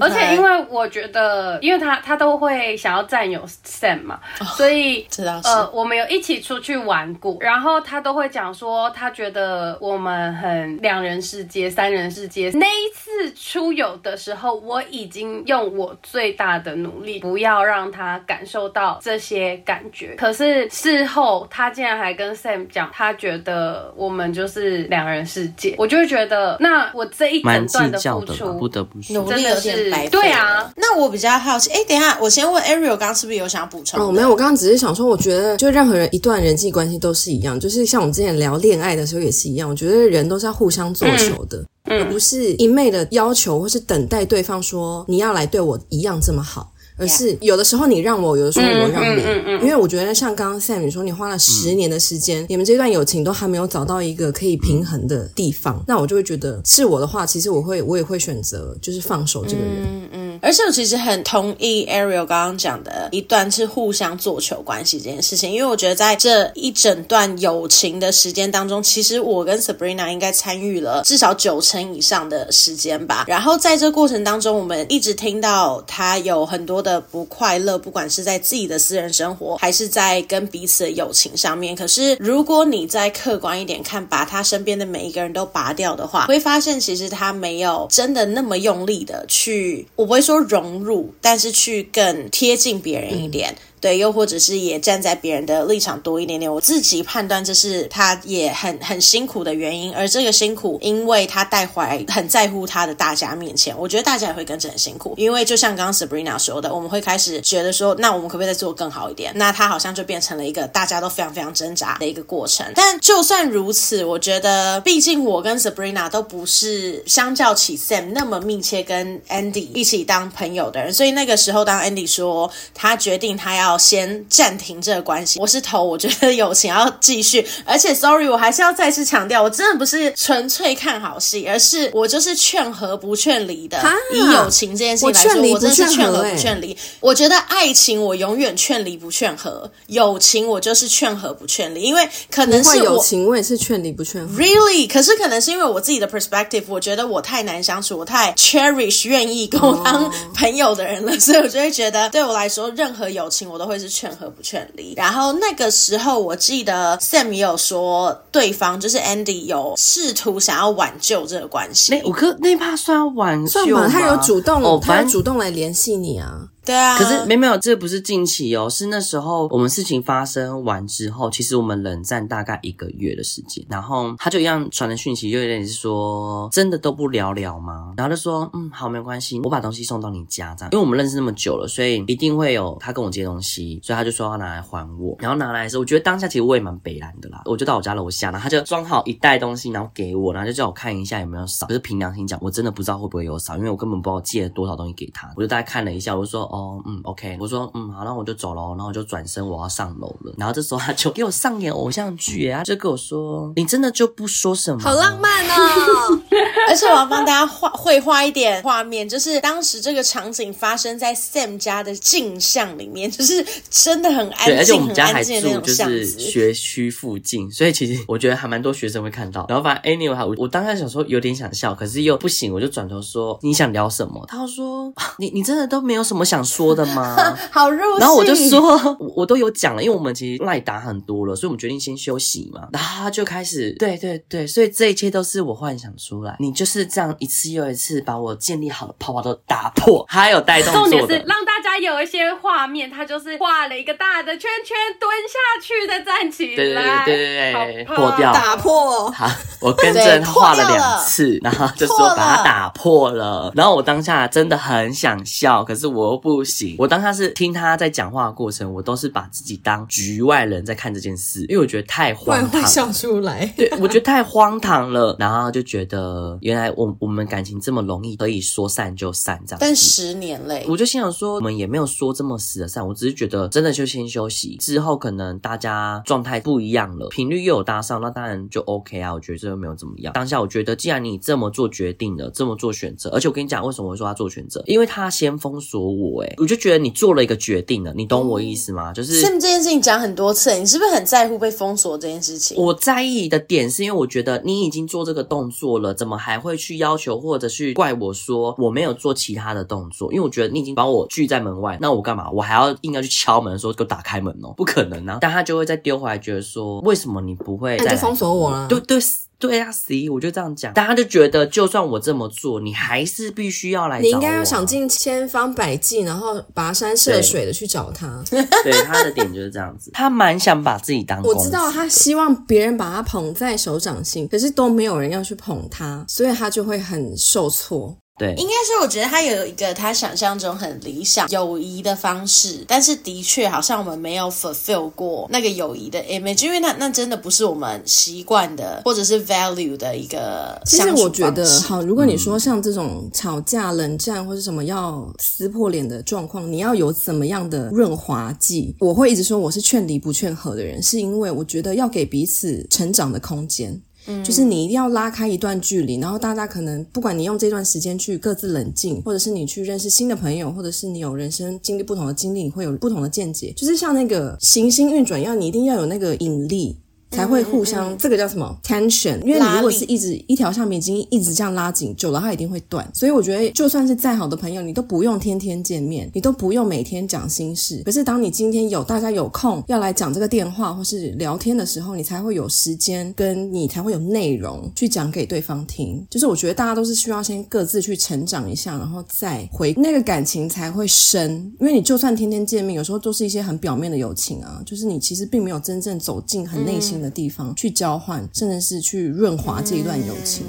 [0.00, 4.18] 而且因为我觉得，因为他他都会想要占有 Sam 嘛，
[4.56, 5.06] 所以
[5.44, 12.50] 呃，我们有一起出去玩过，然后他都会讲说，他觉得我们很两人世界、三人世界。
[12.54, 20.14] 那一次出游的时候，我已经用我最大的努力，不要让他感受到这些感觉。
[20.16, 30.08] 可是事后，他竟然还跟 Sam 讲，他觉得我们就是两人世界，我就会觉得，那我这一整段的付出，的不得不说，努力有点白费。
[30.10, 34.00] 对啊，那我比较好奇，哎、欸，等一下，我先问 Ariel，刚刚是不是有想要补充？
[34.00, 41.58] 哦，没有，我刚刚只是想说，我觉得就任何人一段人际关系都是一样，就是像我们之前聊恋爱的时候也是一样，我觉得人都是要互相做球的。
[41.58, 46.71] 嗯而不是一昧的要求，或是等待对方说你要来对我一样这么好，
[47.02, 49.22] 而是有的时候你让我，有的时候我让你。
[49.62, 59.84] 因为我觉得像刚刚 Sam 你说，你花了十年的时间，你们这段友情都还没有找到一个可以平衡的地方，那我就会觉得是我的话，其实我会我也会选择就是放手这个人。
[59.84, 60.38] 嗯嗯。
[60.42, 73.24] 而且我其实很同意 Ariel 刚刚讲的一段是互相做球关系这件事情，因为我觉得在这一整段友情的时间当中，其实我跟 Sabrina 应该参与了至少九成以上的时间吧。
[73.28, 81.74] 然后在这过程当中，我们一直听到他有很多的的不快乐，不管是在自己的私人生活，还是在跟彼此的友情上面。
[81.74, 90.42] 可是如果你再客观一点看，把他身边的每一个人都拔掉的话，会发现其实他没有真的那么用力的去，我不会说。
[90.42, 93.54] 融入，但是去更贴近别人一点。
[93.82, 109.32] 对，又或者是也站在别人的立场多一点点，我自己判断这是他也很很辛苦的原因，而这个辛苦，因为他带怀很在乎他的大家面前，我觉得大家也会跟着很辛苦，因为就像刚刚 Sabrina 说的，我们会开始觉得说，那我们可不可以再做更好一点？
[109.34, 112.64] 那他好像就变成了一个大家都非常非常挣扎的一个过程。
[112.76, 123.71] 但就算如此，我觉得，毕竟我跟 Sabrina 都不是相较起 Sam 那么密切跟 Andy 一起当朋友的人，所以那个时候，当 Andy 说他决定他要。
[123.76, 133.82] 先暂停这个关系，我是投，我觉得友情要继续，而且 sorry，我还是要再次强调，我真的不是纯粹看好戏，而是我就是劝和不劝离的。
[134.12, 136.76] 以友情这件事情来说，我，真的是劝和不劝离。
[137.00, 144.34] 我觉得爱情我永远劝离不劝和，友情我就是劝和不劝离，因为可能是我友情我也是劝离不劝和。
[144.34, 144.86] Really？
[144.86, 151.20] 可是可能是因为我自己的 perspective，我觉得我太难相处，我太 cherish 愿意跟我当朋友的人了，oh.
[151.20, 154.92] 所以我就会觉得对我来说，任何友情我都会是劝和不劝离。
[154.96, 161.92] 然后那个时候，我记得 Sam 也有说，对方就是 Andy 有试图想要挽救这个关系。
[161.94, 163.88] 那我哥那怕算挽救吗？
[163.88, 166.48] 算吧，他有主动，哦，他有主动来联系你啊。
[166.64, 177.92] 对啊，可是没没有，这不是近期哦，是那时候我们事情发生完之后，其实我们冷战大概一个月的时间，然后他就一样传的讯息，就有点是说真的都不聊聊吗？
[177.96, 197.36] 然后就说嗯好没关系，我把东西送到你家这样，因为我们认识那么久了，所以一定会有他跟我借东西，所以他就说要拿来还我，然后拿来的时候，我觉得当下其实我也蛮北烂的啦，我就到我家楼下，然后他就装好一袋东西，然后给我，然后就叫我看一下有没有少，可是凭良心讲，我真的不知道会不会有少，因为我根本不知道借了多少东西给他，我就大概看了一下，我就说哦嗯 OK。
[197.40, 204.80] 我说嗯好，那我就走了，然后我就转身我要上楼了，然后这时候他就给我上演偶像剧，他就跟我说，你真的就不说什么？
[204.82, 206.20] 好浪漫哦！
[206.68, 219.46] 而且我要帮大家画绘画一点画面，就是当时这个场景发生在 Sam 家的镜像里面，就是真的很安静，而且我们家还住就是学区附近，所以其实我觉得还蛮多学生会看到。
[219.48, 224.24] 然后反正 Anyway，我我当下想说有点想笑，可是又不行，我就转头说你想聊什么？
[224.28, 227.16] 他说你你真的都没有什么想说的吗？
[227.50, 232.68] 好入戏，然后我就说，我都有讲了，因为我们其实赖打很多了，所以我们决定先休息嘛。
[232.72, 236.36] 然后他就开始，对对对，所以这一切都是我幻想出来。
[236.40, 240.72] 你就是这样一次又一次把我建立好的泡泡都打破，还有带动。
[240.72, 249.10] 重点是让大他有一些画面，他就是画了一个大的圈圈，蹲下去再站起来，对对对对对，破掉，打破。
[249.10, 249.26] 好，
[249.58, 253.50] 我跟着他画了两次，然后就说把它打破了。
[253.54, 257.02] 然后我当下真的很想笑，可是我又不行，我当。
[257.02, 263.44] 下是听他在讲话的过程，我都是把自己当局外人在看这件事，因为我觉得太荒唐，笑出来。
[263.56, 269.58] 对，我觉得太荒唐了，然后就觉得原来我我们感情这么容易可以说散就散这样。
[269.60, 279.12] 但十年嘞，我就心想说，我们也没有说这么死的散，我只是觉得真的就先休息，之后可能大家状态不一样了，频率又有搭上，那当然就 OK 啊。
[279.12, 280.12] 我觉得这又没有怎么样。
[280.12, 284.62] 当下我觉得，既然你这么做决定了，这么做选择，而且我跟你讲，为什么我会说他做选择？
[284.66, 286.22] 因为他先封锁我。
[286.22, 288.92] 诶、欸，我就觉得你做了一个决定了，你懂我意思吗？
[288.92, 292.56] 就是，这件事情讲很多次，你是不是很在乎被封锁这件事情？
[292.56, 300.12] 我在意的点是因为我觉得你已经做这个动作了，怎么还会去要求或者去怪我说我没有做其他的动作？
[300.12, 302.30] 因为我觉得你已经把我拒在门外，那我干嘛？
[302.30, 304.52] 我还要硬要去敲门说给我打开门哦？
[304.56, 305.18] 不可能啊！
[305.20, 308.68] 但他就会再丢回来，觉得说为什么你不会再封锁我了？
[308.68, 308.98] 对对。
[309.38, 314.00] 对啊，C，我就这样讲，大家就觉得，就算我这么做，你还是必须要来。
[314.00, 318.22] 你应该要想尽千方百计，然后跋山涉水的去找他。
[318.30, 321.20] 对， 对，他的点就是这样子，他蛮想把自己当。
[321.24, 327.96] 我知道他希望别人把他捧在手掌心，可是都没有人要去捧他，所以他就会很受挫。
[328.18, 340.60] 对，应该是我觉得他有一个他想象中很理想友谊的方式，但是的确好像我们没有 fulfill 过那个友谊的 image，因为那那真的不是我们习惯的或者是 value 的一个。
[340.66, 348.76] 其实我觉得，好，如果你说像这种吵架、冷战或是什么要撕破脸的状况，你要有怎么样的润滑剂？
[348.78, 353.80] 我会一直说我是劝离不劝和的人，是因为我觉得要给彼此成长的空间。
[354.24, 363.52] 就是你一定要拉开一段距离，然后大家可能不管你用这段时间去各自冷静，或者是你去认识新的朋友，或者是你有人生经历不同的经历，会有不同的见解。
[363.56, 366.76] 就是像那个行星运转一样，你一定要有那个引力。
[367.12, 369.20] 才会互相，嗯嗯、这个叫什么 tension？
[369.20, 372.88] 因为你如果是一直一条橡皮筋一直这样拉紧，久了它一定会断。
[372.94, 377.82] 所以我觉得，就算是再好的朋友，你都不用天天见面，你都不用每天讲心事。
[377.84, 386.04] 可是当你今天有大家有空要来讲这个电话或是聊天的时候，你才会有时间跟你才会有内容去讲给对方听。
[386.10, 391.52] 就是我觉得大家都是需要先各自去成长一下，然后再回那个感情才会深。
[391.60, 400.44] 因为你就算天天见面，有时候都是一些很表面的友情啊，就是你其实并没有真正走进很内心的地方去交换，甚至是去润滑这一段友情。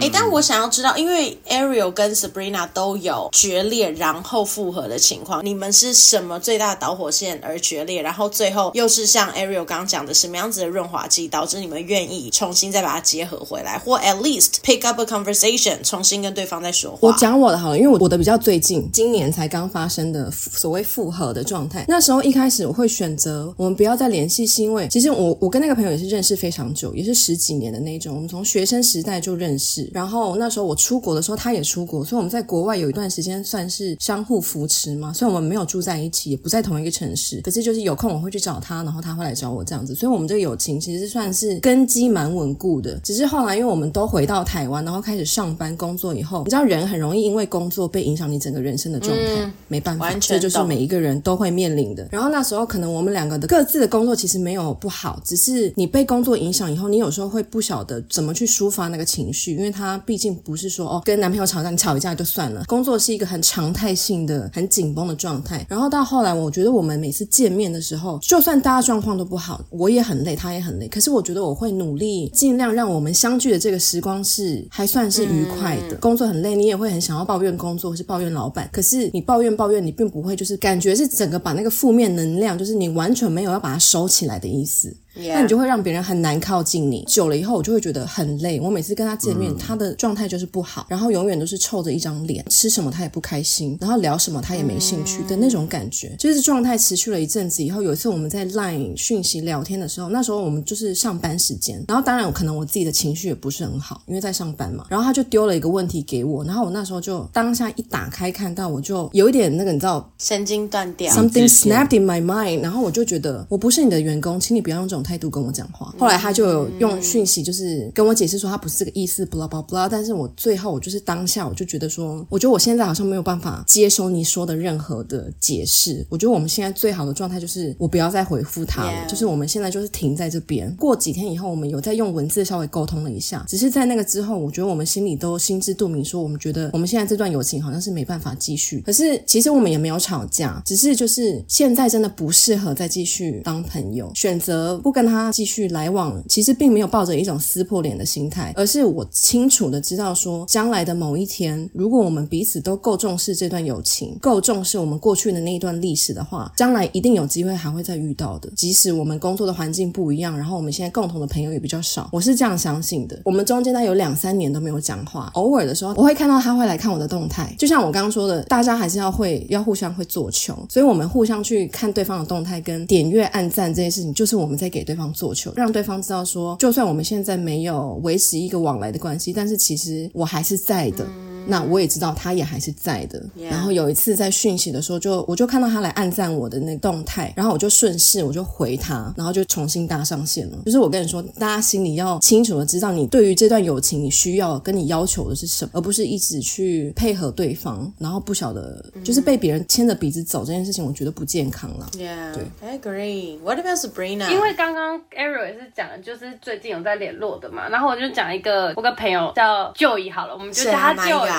[0.00, 8.00] 哎、欸，但我想要知道，因为 Ariel 跟 Sabrina 都有决裂然后复合的情况，你们是什么最大的导火线而决裂？
[8.02, 16.98] 然后最后又是像 Ariel 刚刚讲的什么样子的润滑剂，导致你们愿意重新再把它结合回来，或 at least pick up a conversation，重新跟对方再说话？
[17.02, 21.84] 我讲我的好了，因为我我的比较最近，今年才刚发生的所谓复合的状态。
[21.88, 26.38] 那时候一开始我会选择我们不要再联系，是因为其实我我跟那个朋友也是认识。
[26.38, 28.14] 非常久，也是十几年的那种。
[28.14, 35.12] 我们从学生时代就认识，然后那时候我出国的时候，他也出国，所以我们在国外有一段时间算是相互扶持嘛。
[35.12, 39.96] 虽然我们没有住在一起，也不在同一个城市，可是就是有空我会去找他，然后他会来找我这样子。
[39.96, 42.96] 所以我们这个友情其实算是根基蛮稳固的。
[43.02, 52.06] 只是后来因为我们都回到台湾，然后开始上班工作以后，你知道人很容易因为工作被影响你整个人生的状态，嗯、没办法，这就是每一个人都会面临的。
[52.12, 62.64] 然后那时候可能我们两个的各自的工作其实没有不好，只是你被工作影响以后，你有时候会不晓得怎么去抒发那个情绪，因为他毕竟不是说哦，跟男朋友吵架，你吵一架就算了。
[62.66, 65.66] 工作是一个很常态性的、很紧绷的状态。
[65.68, 70.86] 然后到后来，我觉得我们每次见面的时候，就算大家状况都不好，我也很累，他也很累。
[70.88, 75.96] 可是我觉得我会努力，尽量让我们相聚的这个时光是还算是愉快的。
[75.96, 78.68] 工作很累，你也会很想要抱怨工作，或是抱怨老板。
[78.72, 84.94] 可是你抱怨抱怨，你并不会就是感觉是整个把那个负面能量，就是你完全没有要把它收起来的意思。
[85.18, 87.04] 那.你就会让别人很难靠近你。
[87.06, 88.60] 久了以后，我就会觉得很累。
[88.60, 96.08] 我每次跟他见面，嗯、他的状态就是不好，然后永远都是臭着一张脸，吃什么他也不开心，然后聊什么他也没兴趣的那种感觉。
[96.08, 104.84] 嗯、就是状态持续了一阵子以后，有一次我们在 Line 讯息聊天的时候，那时候我们就是上班时间，然后当然可能我自己的情绪也不是很好，因为在上班嘛。
[104.88, 112.60] 然后他就丢了一个问题给我，然后我那时候就当下一打开看到，我就有一点那个你知道，神经断掉，something snapped in my mind。
[112.62, 115.94] 然后我就觉得我不是你的员工，请你不要用这种态度跟我讲话。
[115.98, 119.88] 后来他就有用讯息，就是跟我解释说他不是这个意思，blah blah blah。
[119.90, 126.04] 但是我最后我就是当下我就觉得说，我觉得我现在好像没有办法接收你说的任何的解释。
[126.10, 130.70] 我觉得我们现在最好的状态就是我不要再回复他了.就是我们现在就是停在这边。
[130.76, 138.80] 过几天以后，我们有在用文字稍微沟通了一下，只是在那个之后，我觉得我们心里都心知肚明，说我们觉得我们现在这段友情好像是没办法继续。
[138.82, 158.50] 可是其实我们也没有吵架，只是就是现在真的不适合再继续当朋友，选择不跟他继续来往，其实并没有抱着一种撕破脸的心态，而是我清楚的知道说，将来的某一天，如果我们彼此都够重视这段友情，够重视我们过去的那一段历史的话，将来一定有机会还会再遇到的。
[158.56, 163.22] 即使我们工作的环境不一样，然后我们现在共同的朋友也比较少，我是这样相信的。
[163.24, 175.98] 我们中间呢有两三年都没有讲话，偶尔的时候我会看到他会来看我的动态，就像我刚刚说的，大家还是要会要互相会做球，所以我们互相去看对方的动态跟点阅按赞这些事情，就是我们在给给对方做球，让对方。
[176.00, 181.04] 知道说，就算我们现在没有维持一个往来的关系，但是其实我还是在的。
[181.48, 183.24] 那我也知道他也还是在的。
[183.50, 190.58] 然后有一次在讯息的时候就，就我就看到他来暗赞我的那动态，然后我就顺势我就回他，然后就重新搭上线了。
[190.66, 201.88] 就是我跟你说，大家心里要清楚的知道，你对于这段友情你需要跟你要求的是什么，而不是一直去配合对方，然后不晓得就是被别人牵着鼻子走这件事情，我觉得不健康了。
[201.92, 203.38] Yeah, 对，I agree.
[203.40, 204.30] What about Sabrina？
[204.30, 210.92] 因为刚刚 Ariel 也是讲的，就是最近有在联络的嘛，然后我就讲一个，我个朋友叫 Joy 好了，我们就叫她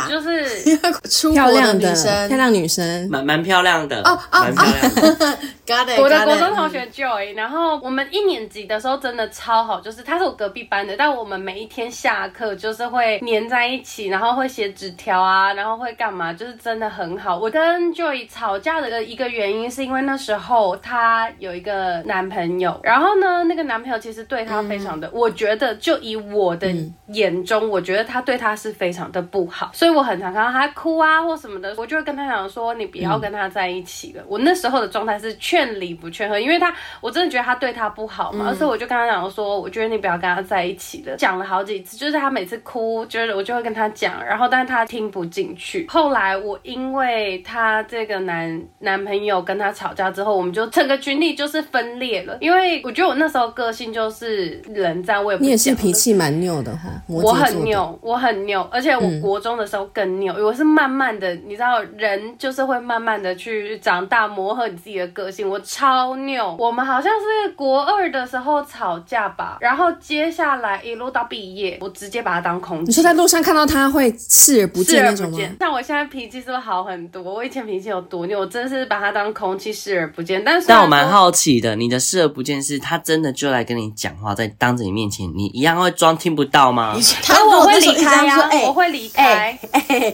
[0.07, 0.77] 就是
[1.09, 5.37] 出 漂亮的女生，漂亮女生，蛮蛮漂亮的，哦哦蛮漂亮的。
[5.69, 6.25] Got it, 我的 got.
[6.25, 17.37] 国中同学 Joy，然后我们一年级的时候真的超好，就是他是我隔壁班的，但我们每一天下课就是会黏在一起，然后会写纸条啊，然后会干嘛，就是真的很好。
[17.37, 26.67] 我跟 Joy 吵架的一个原因是因为那时候她有一个男朋友，然后呢，那个男朋友其实对她非常的，嗯、我觉得就以我的
[27.09, 34.21] 眼中，嗯、我觉得他对她是非常的不好，所以我很常看到他哭啊或什么的，我就会跟他讲说，你不要跟他在一起了。
[34.23, 35.69] 嗯、我那时候的状态是劝。
[35.79, 41.15] 离不劝和，因为他我真的觉得他对他不好嘛，嗯、所以我就跟他讲说，我觉得你不要跟他在一起了。
[41.15, 45.85] 讲了好几次，就是他每次哭，就是我就会跟他讲，然后但是他听不进去。
[45.87, 52.35] 后来我因为他这个男男朋友跟他吵架之后，我们就整个群体就是分裂了。
[52.41, 60.33] 因为我觉得我那时候个性就是冷战，我也不，你也是脾气蛮拗的哈，我很拗，我很拗，而且我国中的时候更拗。
[60.33, 65.47] 嗯、我是慢慢的，你知道，人就是会慢慢的去长大，磨合你自己的个性。
[65.47, 72.85] 我超扭，我们好像是国二的时候吵架吧，然后接下来一路到毕业，我直接把他当空气。
[72.87, 75.37] 你说在路上看到他会视而不见那种吗？
[75.59, 77.21] 像我现在脾气是不是好很多？
[77.21, 78.39] 我以前脾气有多扭？
[78.39, 80.43] 我真的是把他当空气视而不见。
[80.43, 86.95] 但是但我蛮好奇的，你的视而不见是他真的就来跟你讲话，在当着你面前，你一样会装听不到吗？
[87.21, 89.58] 他我会离开呀、啊，我会离开。
[89.71, 90.13] 哎，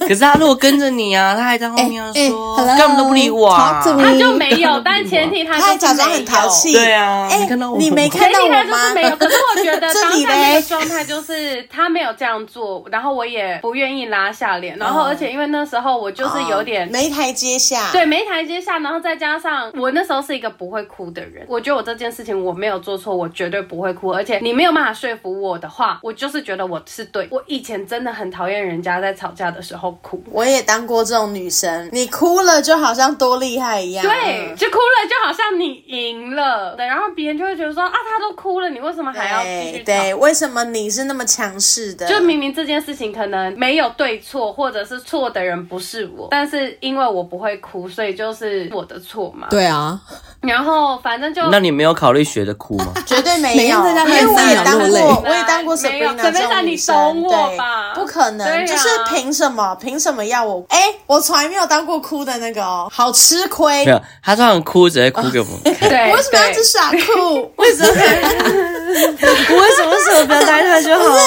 [0.00, 4.80] 可是他如果跟着你啊，他还在后面说，根本都不理我，啊，他就没有。
[4.84, 8.64] 但前提他还假装很淘气，对啊，哎，你没看到我吗？
[8.64, 9.16] 就是没有。
[9.16, 27.28] 可是我觉得 当下那个状态就是他没有这样做，然后我也不愿意拉下脸，然后而且因为那时候我就是有点没台阶下，对，没台阶下，然后再加上我那时候是一个不会哭的人，我觉得我这件事情我没有做错，我绝对不会哭，而且你没有办法说服我的话，我就是觉得我是对。
[27.30, 39.84] 我以前真的很讨厌人家在吵架的时候哭，我也当过这种女生，你哭了就好像多厉害一样，对，就哭了就好像你赢了，对，然后别人就会觉得说啊，他都哭了，你为什么还要继续吵？
[39.84, 42.06] 对，为什么你是那么强势的？
[42.08, 49.46] 就明明这件事情可能没有对错，或者是错的人不是我，但是因为我不会哭，所以就是我的错嘛。
[49.50, 50.00] 对啊。
[50.40, 52.92] 然后反正就，那你没有考虑学着哭吗？
[53.38, 57.58] 没有，因为我也当过，我也当过 Sabrina 这种女生，对，
[57.94, 59.74] 不可能，就是凭什么？
[59.80, 60.64] 凭什么要我？
[60.68, 63.84] 哎，我从来没有当过哭的那个哦，好吃亏。
[63.84, 65.88] 没有，他这样哭直接哭给我们 看。
[65.88, 67.50] 对，为什么要一直傻哭？
[67.56, 67.92] 为什么？
[69.54, 71.20] 我为什么舍不得带他就好了？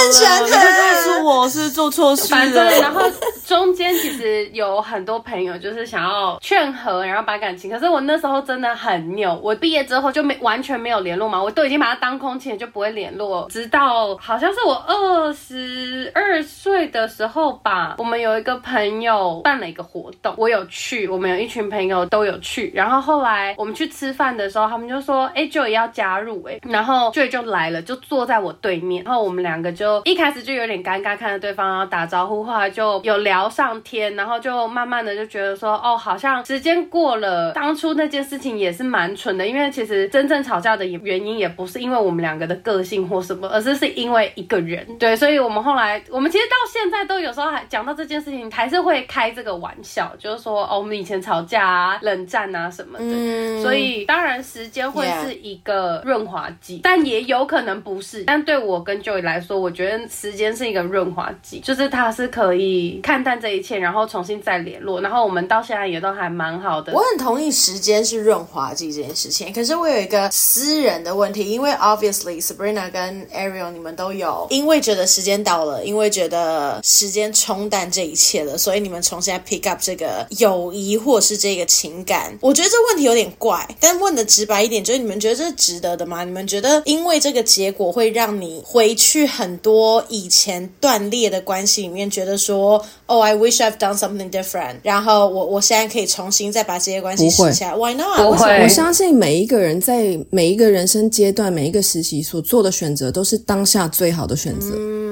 [0.43, 2.39] 你就告诉我是做错事了。
[2.39, 3.01] 反正然后
[3.47, 9.15] 中间其实有很多朋友就是想要劝和，然后把感情，可是我那时候真的很。
[9.41, 13.47] 我毕业之后就没完全没有联络嘛，我都已经把他当空气了，就不会联络。
[13.49, 22.69] 直到好像是我二十二岁的时候吧，我们有一个朋友办了一个活动，我有去，我们有一群朋友都有去。
[22.75, 29.03] 然后后来我们去吃饭的时候，他们就说：“哎，Joy 也要加入哎。”然后 Joy 就来了，就坐在我对面。
[29.05, 44.83] 然后我们两个就一开始就有点尴尬，看着对方然后打招呼，后来就有聊上天，然后就慢慢的就觉得说：“哦，好像时间过了，当初那件事情也是蛮。”蛮蠢的，因为其实真正吵架的原因也不是因为我们两个的个性或什么，而是是因为一个人。
[44.97, 53.05] 对，所以我们后来，我们其实到现在都有时候还讲到这件事情，还是会开这个玩笑，就是说哦，我们以前吵架啊、冷战啊什么的。
[53.05, 53.61] 嗯。
[53.61, 58.23] 所以当然时间会是一个润滑剂，但也有可能不是。
[58.23, 65.01] 但对我跟 Joy 来说，我觉得时间是一个润滑剂，就是它是可以看淡这一切，然后重新再联络。
[65.01, 66.93] 然后我们到现在也都还蛮好的。
[66.93, 68.85] 我很同意时间是润滑剂。
[68.85, 82.37] 这件事情，可是我有一个私人的问题，因为 obviously Sabrina 跟 Ariel 你们都有，因为觉得时间到了，因为觉得时间冲淡这一切了，所以你们重新来 pick up 这个友谊或是这个情感。
[82.41, 86.23] 我觉得这问题有点怪，但问的直白一点，就是你们觉得这是值得的吗？
[86.23, 98.17] 你们觉得因为这结果会让你回去很多以前断裂的关系里面，觉得说，Oh, I wish I've done something different，然后我我现在可以重新再把这些关系拾起来，Why not？
[98.17, 98.67] 不会。
[98.69, 104.73] 相信每一个人在每一个人生阶段、每一个时期所做的选择，都是当下最好的选择。
[104.75, 105.04] 嗯，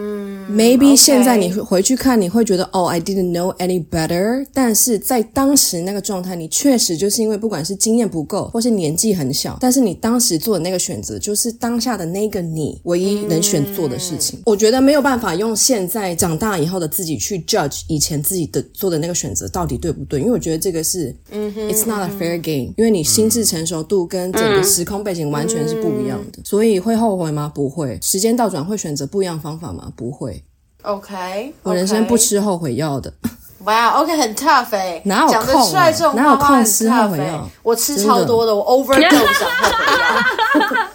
[0.53, 4.45] Maybe 现在你回去看，你会觉得哦，I didn't know any better。
[4.53, 14.39] 但是在当时那个状态，你确实就是因为不管是经验不够，或是年纪很小，但是你当时做的那个选择，就是当下的那个你唯一能选做的事情。
[14.45, 27.51] 我觉得没有办法用现在长大以后的自己去 judge 以前自己的做的那个选择到底对不对，因为我觉得这个是，嗯哼，It's not a fair game，因为你心智成熟度跟整个时空背景完全是不一样的，所以会后悔吗？
[27.53, 27.97] 不会。
[28.03, 29.91] 时间倒转会选择不一样方法吗？
[29.95, 30.42] 不会。
[30.83, 33.11] OK，我人生不吃后悔药的。
[33.59, 35.71] 哇，OK，很 tough 哎， 哪有空？
[36.15, 37.49] 哪有空吃后悔药？
[37.63, 40.87] 我吃超多的，我 overdose 上后悔药。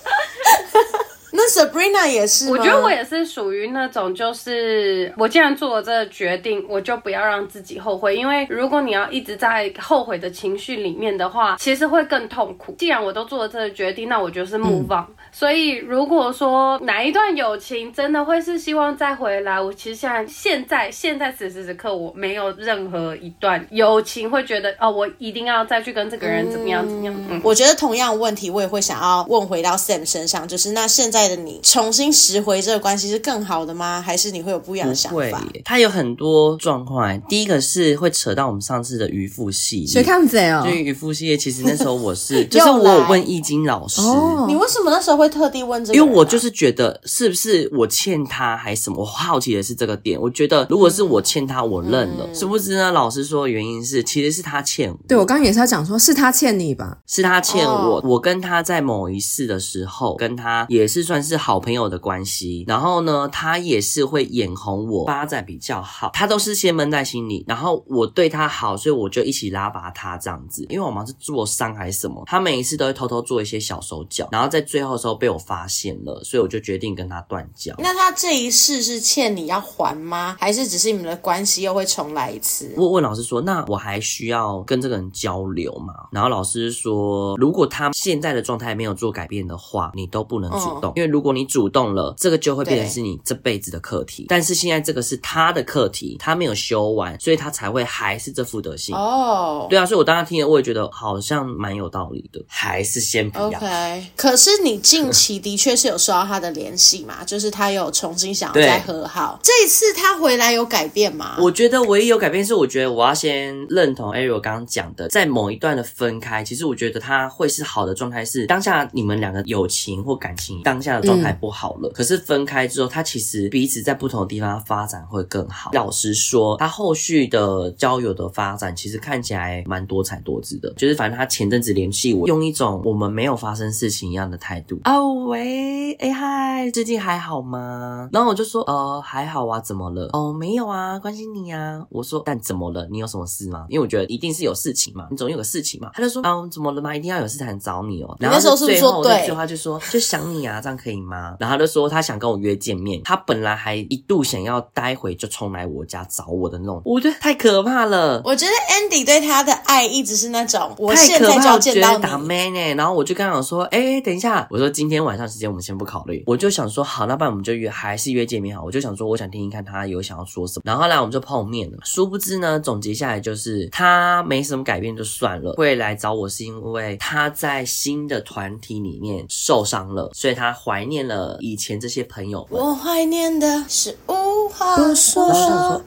[1.39, 12.75] 那 Sabrina 也是，我觉得我也是属于那种，就是我既然做了这个决定，我就不要让自己后悔，因为如果你要一直在后悔的情绪里面的话，其实会更痛苦。
[12.77, 15.07] 既然我都做了这个决定，那我就是 move on。
[15.07, 27.15] 嗯所以，如果说哪一段友情真的会是希望再回来，我其实现在现在现在此时此刻，我没有任何一段友情会觉得哦，我一定要再去跟这个人怎么样怎么样。
[27.29, 34.01] 嗯，我觉得同样问题，我也会想要问回到 Sam 身上，就是那现在的你重新拾回这个关系是更好的吗？
[34.01, 35.45] 还是你会有不一样的想法？
[35.65, 37.21] 他有很多状况。
[37.29, 40.63] 第一个是会扯到我们上次的渔夫系列，谁看谁哦？
[40.65, 45.19] 对于渔夫系列，其实那时候我是， 就是我有问易经老师，哦，你为什么那时候？
[45.19, 49.01] 会特地问这个，因为我就是觉得是不是我欠他还是什么？
[49.01, 50.17] 我好奇的是这个点。
[50.21, 52.33] 我觉得如果是我欠他，我认了。
[52.33, 54.97] 殊不知呢，老师说原因是其实是他欠我。
[55.09, 56.99] 对，我刚刚也是要讲说，是他欠你吧？
[57.05, 58.01] 是他欠我。
[58.05, 62.65] 我跟他在某一世的时候，跟他也是算是好朋友的关系。
[62.67, 67.45] 然后呢，他也是会眼红我发展比较好，他都是先闷在心里。
[67.47, 70.65] 然后我对他好，所以我就一起拉拔他这样子。
[70.71, 75.19] 因为我们是做伤还是什么，他每一次都会偷偷做一些小手脚，然后在最后的时候。
[75.19, 77.75] 被我发现了，所以我就决定跟他断交。
[77.79, 80.37] 那他这一世是欠你要还吗？
[80.39, 82.73] 还是只是你们的关系又会重来一次？
[82.77, 94.27] 我问老师说：“那我还需要跟这个人交流吗？”然后老师说：“如果他现在的状态没有做改变的话，你都不能主动，嗯、因为如果你主动了，这个就会变成是你这辈子的课题。
[94.29, 98.97] 但是现在这个是他的课题，他没有修完，所以他才会还是这副德性。
[98.97, 103.59] 哦，对啊，所以我当时听了，我也觉得好像蛮有道理的，还是先不要。
[103.59, 104.79] OK，可是你。
[104.89, 109.39] 近期的确是有收到他的联系嘛，就是他有重新想要再和好。
[109.43, 111.37] 这一次他回来有改变吗？
[111.39, 125.71] 我觉得唯一有改变是，我觉得我要先认同 Ariel 刚刚讲的，在某一段的分开，其实我觉得他会是好的状态，是当下你们两个友情或感情当下的状态不好了，嗯、可是分开之后，他其实彼此在不同的地方发展会更好。
[125.73, 134.81] 老实说，他后续的交友的发展其实看起来蛮多彩多姿的，就是反正他前阵子联系我，用一种我们没有发生事情一样的态度。
[134.85, 138.09] 哦，oh, 喂，哎嗨，最近还好吗？
[138.13, 140.09] 然后我就说，呃，还好啊，怎么了？
[140.13, 141.85] 哦，没有啊，关心你啊。
[141.91, 142.87] 我说，但怎么了？
[142.91, 143.67] 你有什么事吗？
[143.69, 145.91] 因为我觉得一定是有事情嘛，你总有个事情嘛。
[145.95, 146.95] 他就说，嗯，怎么了吗？
[146.95, 148.17] 一定要有事才能找你哦。
[148.21, 151.37] 然后最后那句话就说，就想你啊，这样可以吗？
[151.39, 158.23] 然后他就说他想跟我约见面，他本来还一度想要待会就冲来我家找我的那种，我觉得太可怕了。
[158.25, 162.03] 我觉得 Andy 对他的爱一直是那种，我现在就要见到你。
[162.03, 165.19] 打 man 哎，然后我就跟他讲说，哎，等一下，我说今天晚上。
[165.19, 168.63] 上时间我们先不考虑，我就想说好，那不然我们就约，还是约见面好。
[168.63, 170.63] 我就想说，我想听听看他有想要说什么。
[170.65, 182.47] 然后后来我们就碰面了，殊不知呢，总结下来就是他没什么改变就算了，会来找我是因为他在新的团体里面受伤了，所以他怀念了以前这些朋友。
[182.51, 185.25] 我怀念的是无话不说，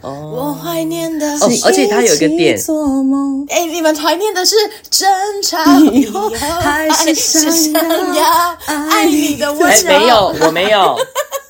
[0.02, 2.60] 哦、我怀念的是、哦、而且他有一个点，
[3.50, 4.56] 哎、欸，你们怀念的是
[4.90, 5.08] 争
[5.44, 7.14] 吵以后还是
[7.52, 9.68] 想要爱你的温柔。
[9.68, 10.98] 哎，没有，我没有。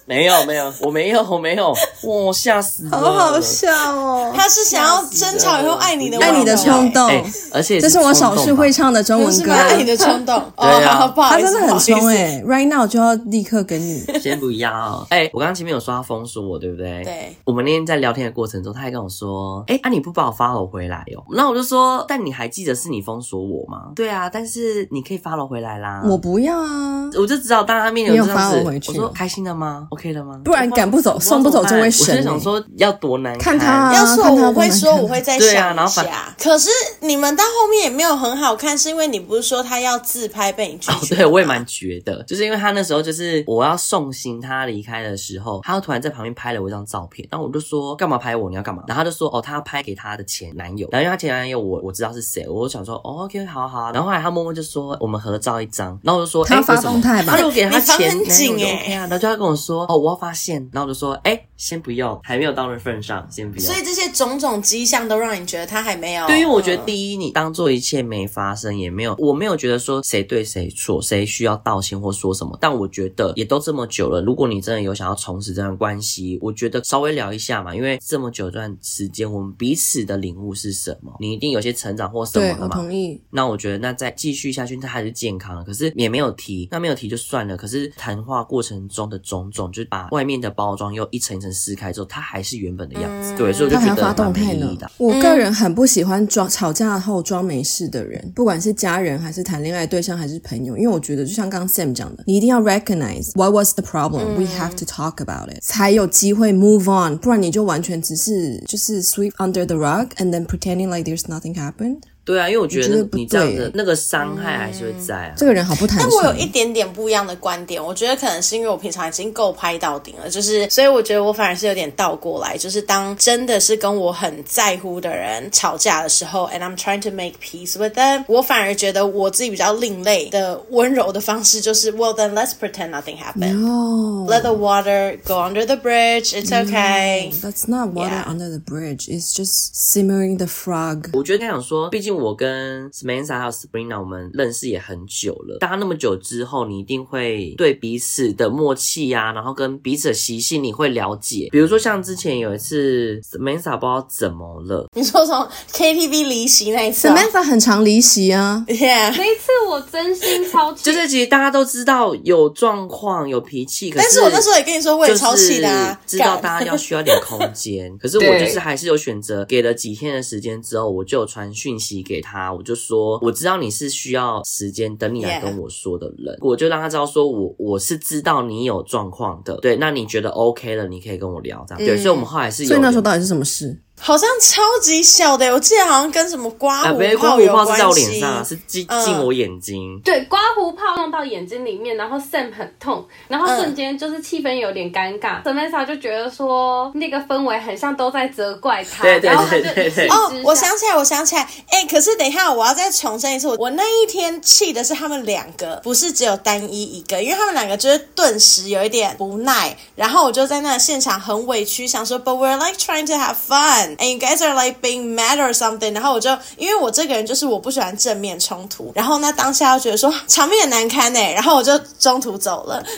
[0.06, 2.97] 没有没有，我没有我没有，哇吓死了！
[2.97, 7.10] 好好笑哦，他是想要争吵以后爱你的爱你的冲动，
[7.54, 10.36] 而且这是我少数会唱的中文歌，爱你的冲动。
[10.58, 14.04] 哦，好不好意思，他真的很冲哎，right now 就要立刻跟你。
[14.20, 17.04] 先不要，哎，我刚刚前面有说他封锁我，对不对？
[17.04, 17.36] 对。
[17.45, 21.24] 我们那天在聊天的过程中，他还跟我说，哎，啊你不把我 follow 回来哦？
[21.32, 23.91] 那我就说，但你还记得是你封锁我吗？
[23.95, 26.02] 对啊，但是你可以 follow 回来啦。
[26.06, 29.88] 我不要啊，我就知道当他面前这样子，我说开心的吗？
[29.96, 30.39] 可以了吗？
[30.44, 32.16] 不然赶不走，送不走这位神。
[32.16, 35.74] 我就想说要多难看他，要是我会说，我会 再想一下。
[35.74, 36.04] 然后
[36.38, 36.70] 可是
[37.02, 41.16] 你们到后面也没有很好看，是因为你不是说他要自拍被你拒绝？
[41.16, 48.50] 对，我也蛮觉得，就是因为他那时候就是我要送行他离开的时候，他突然在旁边拍了我一张照片，然后我就说干嘛拍我？
[48.50, 48.84] 你要干嘛？
[48.88, 53.92] 然后他就说哦，他要拍给他的前男友，然后因为他前男友我我知道是谁，我就想说哦，OK，好好。
[53.92, 61.13] 然后后来他默默就说我们合照一张，然后我就说他发动态吧，他就给他前男友 OK 啊，然后就他跟我说哦，我要发现，然后我就说。
[61.23, 63.66] 哎，先不用，还没有到那份上，先不用。
[63.66, 66.26] 所以这些种种迹象都让你觉得他还没有。
[66.28, 72.58] 对，因为我觉得第一，你当做一切没发生，也没有，我没有觉得说谁对谁错，谁需要道歉或说什么。
[72.60, 81.16] 但我觉得也都这么久了，如果你真的有想要重拾这段关系，我觉得稍微聊一下嘛，因为这么久这段时间，我们彼此的领悟是什么？
[81.20, 82.70] 你一定有些成长或什么的嘛。
[82.70, 83.22] 我同意。
[83.30, 85.64] 那我觉得那再继续下去，那还是健康的。
[85.64, 87.56] 可是也没有提，那没有提就算了。
[87.56, 93.34] 可是谈话过程中的种种，就是把外面的包装又一层一层撕开之后，它还是原本的样子。
[93.34, 94.89] 嗯、对，所以我就觉得蛮没意义的。
[94.97, 109.32] 我个人很不喜欢装吵架后装没事的人，不管是家人还是谈恋爱对象还是朋友，因为我觉得就像刚刚 Sam 讲的，你一定要 recognize what was the problem，嗯、we have to talk about it，才有机会 move on，不然你就完全只是就是 sweep
[109.38, 111.99] under the rug and then pretending like there's nothing happened。
[112.24, 115.34] 对啊，因为我觉得你这样子那个伤害还是会在啊。
[115.36, 116.07] 这个人好不坦诚。
[116.07, 135.34] 但我有一点点不一样的观点，我觉得可能是因为我平常已经够拍到顶了，就是所以我觉得我反而是有点倒过来，就是当真的是跟我很在乎的人吵架的时候，and I'm trying to make peace with them，我反而觉得我自己比较另类的温柔的方式就是，well then let's pretend nothing happened，let the water go
[135.34, 141.05] under the bridge，it's okay，that's not water under the bridge，it's just simmering the frog。
[141.13, 142.11] 我觉得他想说，毕竟。
[142.12, 151.47] 我跟 Samantha 还有 Sabrina 我们认识也很久了，大家那么久之后，你一定会对彼此的默契啊，然后跟彼此的习性你会了解。
[151.51, 172.01] 比如说像之前有一次 Samantha 不知道怎么了，你说从 KTV 离席那一次，Samantha 很常离席啊，Yeah，那一次我真心超气，就是其实大家都知道有状况有脾气，可是但是我那时候也跟你说我也超气的啊，知道大家要需要点空间， 可是我就是还是有选择，给了几天的时间之后，我就有传讯息。
[172.02, 183.82] 给他，我就说我知道你是需要时间等你来跟我说的人.我就让他知道说我我是知道你有状况的，对，那你觉得 OK 了，你可以跟我聊这样，嗯、对，所以我们后来是有，所以那时候到底是什么事？
[184.00, 187.48] 好像超级小的，我记得好像跟什么刮胡泡有关系。
[187.48, 189.96] 刮胡泡是在我脸上，是进进我眼睛。
[189.96, 195.44] 嗯、对，刮胡泡弄到眼睛里面，然后 Sam 很痛，然后瞬间就是气氛有点尴尬。
[195.44, 199.04] Samantha、嗯、就觉得说那个氛围很像都在责怪他。
[199.04, 200.08] 对对对对对。
[200.08, 214.72] 哦，我想起来，我想起来，哎，可是等一下，我要再重申一次，我那一天气的是他们两个，不是只有单一一个，因为他们两个就是顿时有一点不耐，然后我就在那现场很委屈，想说，But we're like trying to have fun, and you guys are like.
[214.82, 222.82] Being mad or something，然后我就因为我这个人就是我不喜欢正面冲突，然后那当下就觉得说场面很难堪呢，然后我就中途走了。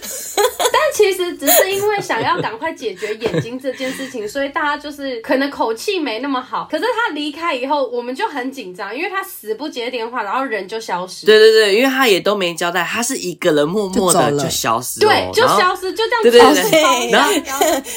[0.71, 6.67] 但其实只是因为想要赶快解决眼睛这件事情，所以大家就是可能口气没那么好。
[6.71, 11.25] 可是他离开以后，我们就很紧张，因为他死不接电话，然后人就消失。
[11.25, 16.21] 对对对，因为他也都没交代，他是一个人默默的就消失，对，就消失，就这样。
[16.23, 17.31] 对对对，然后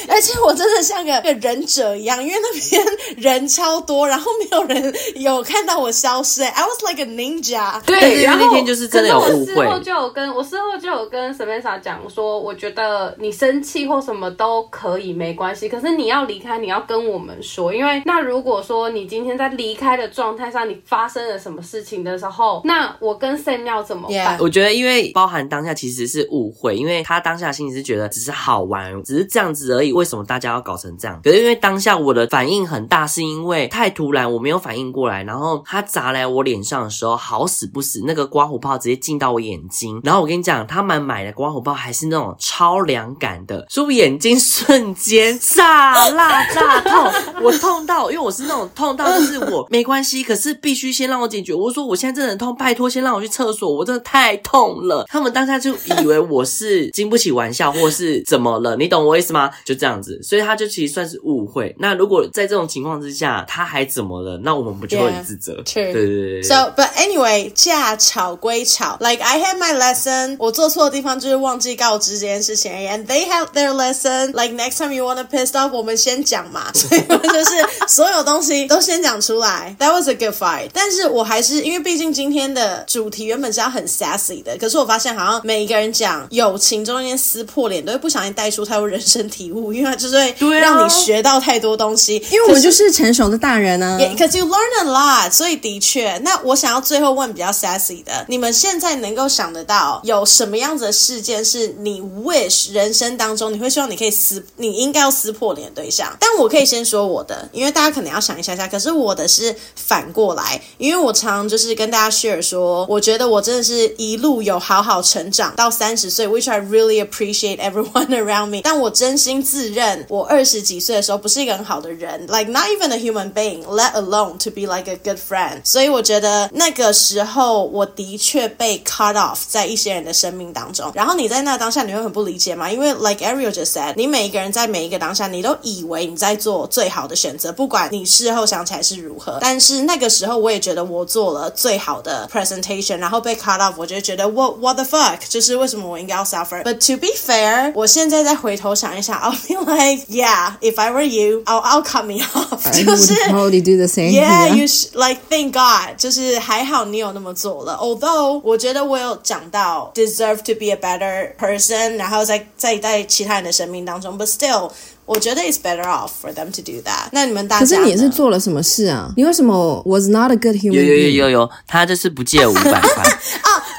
[0.09, 2.76] 而且我真的像个个忍者一样，因为那边
[3.17, 3.77] 人超。
[3.87, 6.43] 多，然后没有人有看到我消失。
[6.43, 7.81] I was like a ninja。
[7.85, 9.53] 对，对，然后那天就是真的有误会。
[9.55, 15.69] 我事后就有跟我事后就有跟 Samantha 讲说，我觉得你生气或什么都可以，没关系。
[15.69, 24.43] 可是你要离开，你要跟我们说，因为那如果说你今天在离开的状态上，你发生了什么事情的时候，那我跟 Sam 要怎么办？Yeah.
[24.43, 29.93] 我觉得，因为包含当下其实是误会，因为他当下心里是觉得只是好玩，只是这样子而已。
[29.93, 31.21] 为什么大家要搞成这样？
[31.23, 33.67] 可是因为当下我的反应很大，是因为。
[33.67, 39.99] 太突然，我没有反应过来，然后他砸来我脸上的时候，好死不死，那个刮胡泡直接进到我眼睛。
[40.03, 47.11] 然后我跟你讲，他们买的刮胡泡还是那种超凉感的，所以我眼睛瞬间炸辣炸痛，
[47.43, 51.53] 我痛到，因为我是那种痛到就是我没关系，可是必须先让我解决。
[51.53, 55.05] 我说我现在真的很痛，拜托先让我去厕所，我真的太痛了。
[55.07, 59.49] 他们当下就以为我是经不起玩笑，或是怎么了，你懂我意思吗？
[59.63, 61.75] 就这样子，所以他就其实算是误会。
[61.79, 64.37] 那如果在这种情况之下，他还怎么了？
[64.43, 66.43] 那我们不就会很自责.对对对。
[66.43, 72.71] So, but anyway，架吵归吵，like I had my lesson，我做错的地方就是忘记告知这件事情。
[72.71, 74.33] And they have their lesson.
[74.33, 76.71] Like next time you wanna piss off，我们先讲嘛。
[76.73, 79.75] 所以就是所有东西都先讲出来。
[79.79, 80.69] That was a good fight。
[80.73, 92.15] 但是我还是因为毕竟今天的主题原本是要很 sassy 的，可是我发现好像每一个人讲友情中间撕破脸，都会不小心带出太多人生体悟，因为就是会让你学到太多东西。
[92.31, 93.97] 因为我们就是成熟的大人啊。
[94.17, 106.15] Because you learn a lot，所以的确，那我想要最后问比较 sassy 的，你们现在能够想得到有什么样子的事件是你 wish 人生当中你会希望你可以撕，你应该要撕破脸的对象？
[106.19, 108.67] 但我可以先说我的，因为大家可能要想一下下。
[108.67, 118.61] 可是我的是反过来，因为我常就是跟大家 share 说，我觉得我真的是一路有好好成长到三十岁，which I really appreciate everyone around me。
[118.63, 125.60] 但我真心自认，我二十几岁的时候不是一个很好的人 ，like not even a human being，let alone to be like a good friend。
[125.64, 130.90] 所以我觉得那个时候我的确被 cut off 在一些人的生命当中。
[130.94, 132.70] 然后你在那当下你会很不理解吗？
[132.70, 139.38] 因为 like Ariel just said，你每一个人在每一个当下，你都以为你在做最好的选择，不管你事后想起来是如何。
[139.40, 150.90] 但是那个时候我也觉得我做了最好的 presentation，然后被 cut off，我就觉得 what what the fuck，就是为什么我应该要 suffer？But to be fair，我现在再回头想一想，I'll be like yeah，if I
[150.90, 152.84] were you，I'll I'll cut me off。
[152.84, 154.10] 就是 probably do the same。
[154.10, 157.74] Yeah，you should like thank God，就是还好你有那么做了。
[157.74, 164.70] Although 我觉得我有讲到 deserve to be a better person，然后在在在其他人的生命当中，but still。
[165.04, 167.08] 我觉得 it's better off for them to do that。
[167.10, 169.12] 那你们大家，可是你是做了什么事啊？
[169.16, 170.74] 你为什么 was not a good human？
[170.74, 173.75] 有有有有有，他就是不借五百块啊，这是一个很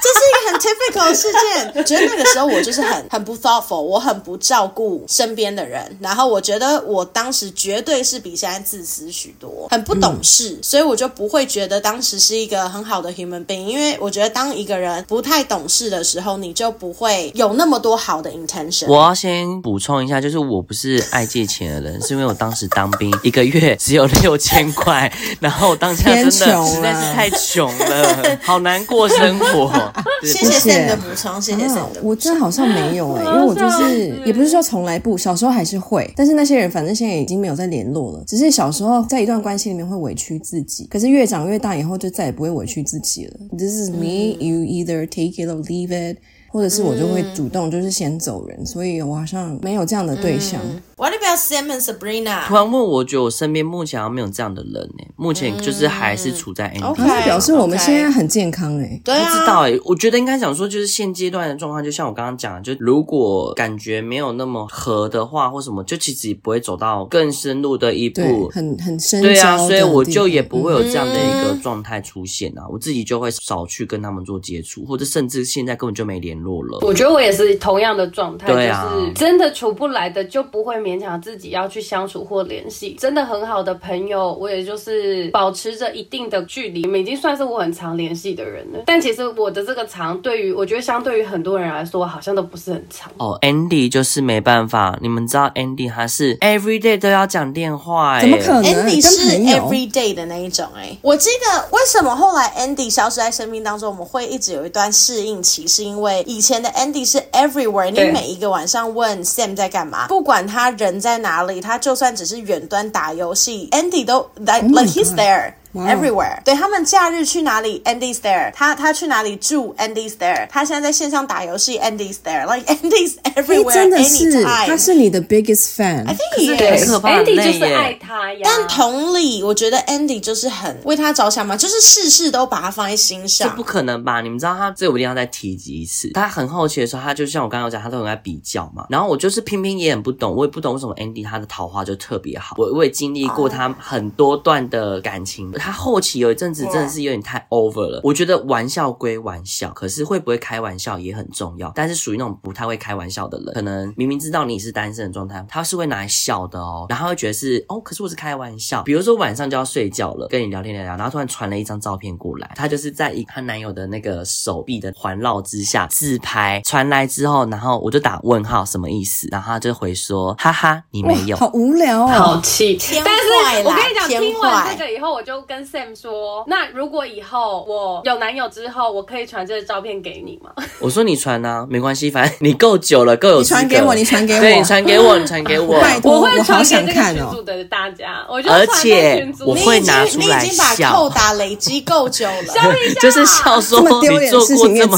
[0.59, 1.71] typical 事件。
[1.75, 5.97] 我觉得那个时候我就是很很不 thoughtful，我很不照顾身边的人。
[5.99, 13.65] 然后我觉得我当时绝对是比现在自私许多，很不懂事，嗯、所以我就不会觉得当时是一个很好的 human being。
[13.65, 18.87] 因为我觉得当一个人不太懂事的时候，你就不会有那么多好的 intention。
[18.87, 29.93] 我要先补充一下，就是我不是爱借钱的人，是因为我当时当兵一个月只有六千块，然后当下真的实在是太穷了，好难过生活。
[30.23, 32.09] 谢谢 Sam 的补充，谢谢 Sam 的补充。
[32.09, 38.23] 我真的好像没有哎、 欸，因为我就是也不是说从来不，小时候还是会，但是那些人反正现在已经没有再联络了。
[38.27, 43.37] 只是小时候在一段关系里面会委屈自己，可是越长越大以后就再也不会委屈自己了。
[43.57, 46.17] This is me, you either take it or leave it.
[46.49, 50.59] 或者是我就会主动就是先走人，嗯、所以我好像没有这样的对象。
[50.63, 52.47] 嗯、What about Sam and Sabrina？
[52.47, 55.05] 突然问我，觉得我身边目前好像没有这样的人呢。
[55.15, 58.99] 目前就是还是处在他是表示我们现在很健康哎。
[59.03, 69.21] 对啊，不知道哎，我觉得应该想说，就是现阶段的状况，就像我刚刚讲的，就如果感觉没有那么合的话，或什么，就其实也不会走到更深入的一步，很很深。
[69.21, 72.63] 对啊，所以我就也不会有这样的一个状态出现啊。
[72.63, 76.59] 嗯、我自己就会少去跟他们做接触，或者甚至现在根本就没联络。
[76.81, 82.95] 我觉得我也是同样的状态，对啊、就是真的处不来的就不会勉强自己要去相处或联系。
[82.99, 88.79] 真的很好的朋友，我也就是保持着一定的距离，你们已经算是我很常联系的人了。
[88.85, 93.11] 但其实我的这个长，对于我觉得相对于很多人来说，好像都不是很长。
[93.17, 100.97] 哦，Andy 就是没办法，你们知道 Andy 他是 every day 都要讲电话、欸，怎么可能？Andy 是 every day 的那一种哎、欸。
[101.01, 107.09] 我记得为什么后来 Andy 消失在生命当中，我们会一直有一段适应期，是因为以前的 Andy。
[107.09, 115.53] 是 everywhere，你每一个晚上问 Sam 在干嘛，不管他人在哪里，他就算只是远端打游戏，Andy 都 like、oh、like he's there。
[115.71, 115.85] Wow.
[115.85, 118.51] Everywhere，对他们假日去哪里，Andy's there。
[118.55, 120.47] 他他去哪里住，Andy's there。
[120.49, 122.47] 他现在在线上打游戏，Andy's there。
[122.47, 126.07] Like Andy's everywhere，真的是，他是你的 biggest fan。
[126.07, 126.89] I think he is。
[126.89, 128.39] Andy 就是爱他呀。
[128.43, 133.47] 但同理，我觉得 Andy 就是很为他着想嘛，就是事事都把他放在心上。
[133.47, 134.21] 这不可能吧？
[134.21, 136.09] 你们知道他这我一定要再提及一次。
[136.13, 138.87] 他很好奇的时候，他就像我刚刚讲，他都很爱比较嘛。
[138.89, 142.55] 然后我就是偏偏也很不懂，我也不懂为什么 Andy 他的桃花就特别好。
[142.57, 145.53] 我我也经历过他很多段的感情。
[145.59, 148.01] 他后期有一阵子真的是有点太 over 了。
[148.03, 151.71] 我觉得玩笑归玩笑，可是会不会开玩笑也很重要。
[151.75, 156.85] 但是属于那种不太会开玩笑的人，可能明明知道你是单身的状态，他是会拿来笑的哦。
[156.89, 158.81] 然后会觉得是哦，可是我是开玩笑。
[158.83, 169.27] 比如说晚上就要睡觉了，跟你聊天聊聊，然后突然传了一张照片过来，他就是在一她男友的那个手臂的环绕之下自拍，传来之后，然后我就打问号，什么意思？
[169.31, 172.77] 然后他就回说，哈哈，你没有，好无聊哦，好气。
[173.03, 176.45] 但是我跟你讲，听完这个以后，我就跟 Sam 说。
[176.47, 180.51] 那如果以后我有男友之后，我可以传这个照片给你吗？
[180.79, 185.79] 我说你传啊，没关系，反正你够久了，够有传给我，你传给我，对，你传给我，你传给我。
[185.81, 190.43] 拜托，我会传给这个群组的大家，我就而且我会拿出来笑。
[190.43, 192.53] 你已经把扣打累积够久了，
[193.01, 194.97] 就是笑说你做过这么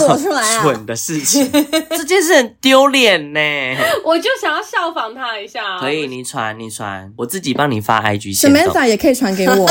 [0.62, 1.50] 蠢的事情，
[1.90, 3.40] 这件事很丢脸呢。
[4.04, 5.80] 我就想要效仿他一下。
[5.80, 8.38] 可以，你传，你传，我自己帮你发 IG。
[8.38, 9.70] Samantha 也可以传给我。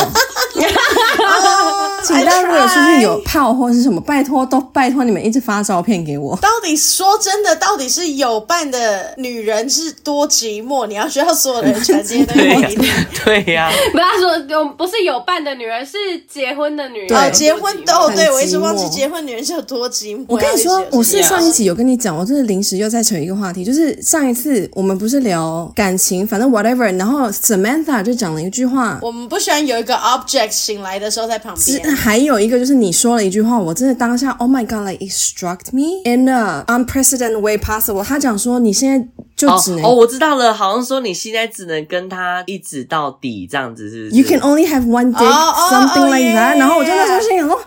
[0.62, 6.36] oh, 请大家如果出去有炮或是什么，拜托都拜托你们一直发照片给我。
[6.36, 10.86] 到底说真的，到底是有伴的女人是多寂寞？
[10.86, 12.88] 你要需要所有的人传这些东西给你？
[13.24, 15.98] 对呀、啊，不要说有不是有伴的女人，是
[16.28, 17.18] 结婚的女人。
[17.18, 20.24] 哦，结婚都对，对我一直忘记结婚女人是有多寂寞。
[20.28, 31.89] 我跟你说，我是上一集有跟你讲，我真是临时又再扯一个话题，就是上一次我们不是聊感情，反正 whatever，然后 Samantha 就讲了一句话，我们不喜欢有一个 object 醒来的时候在旁边。
[31.94, 38.02] 还有一个就是你说了一句话，我真的当下 Oh my God，like it struck me in a unprecedented way possible。
[38.02, 46.58] 他讲说你现在就只能哦，哦，我知道了，好像说你现在只能跟他一直到底这样子，是不是？You can only have one dick，something、oh, oh, oh, like that。
[46.58, 47.60] 然后我就那时候心想说。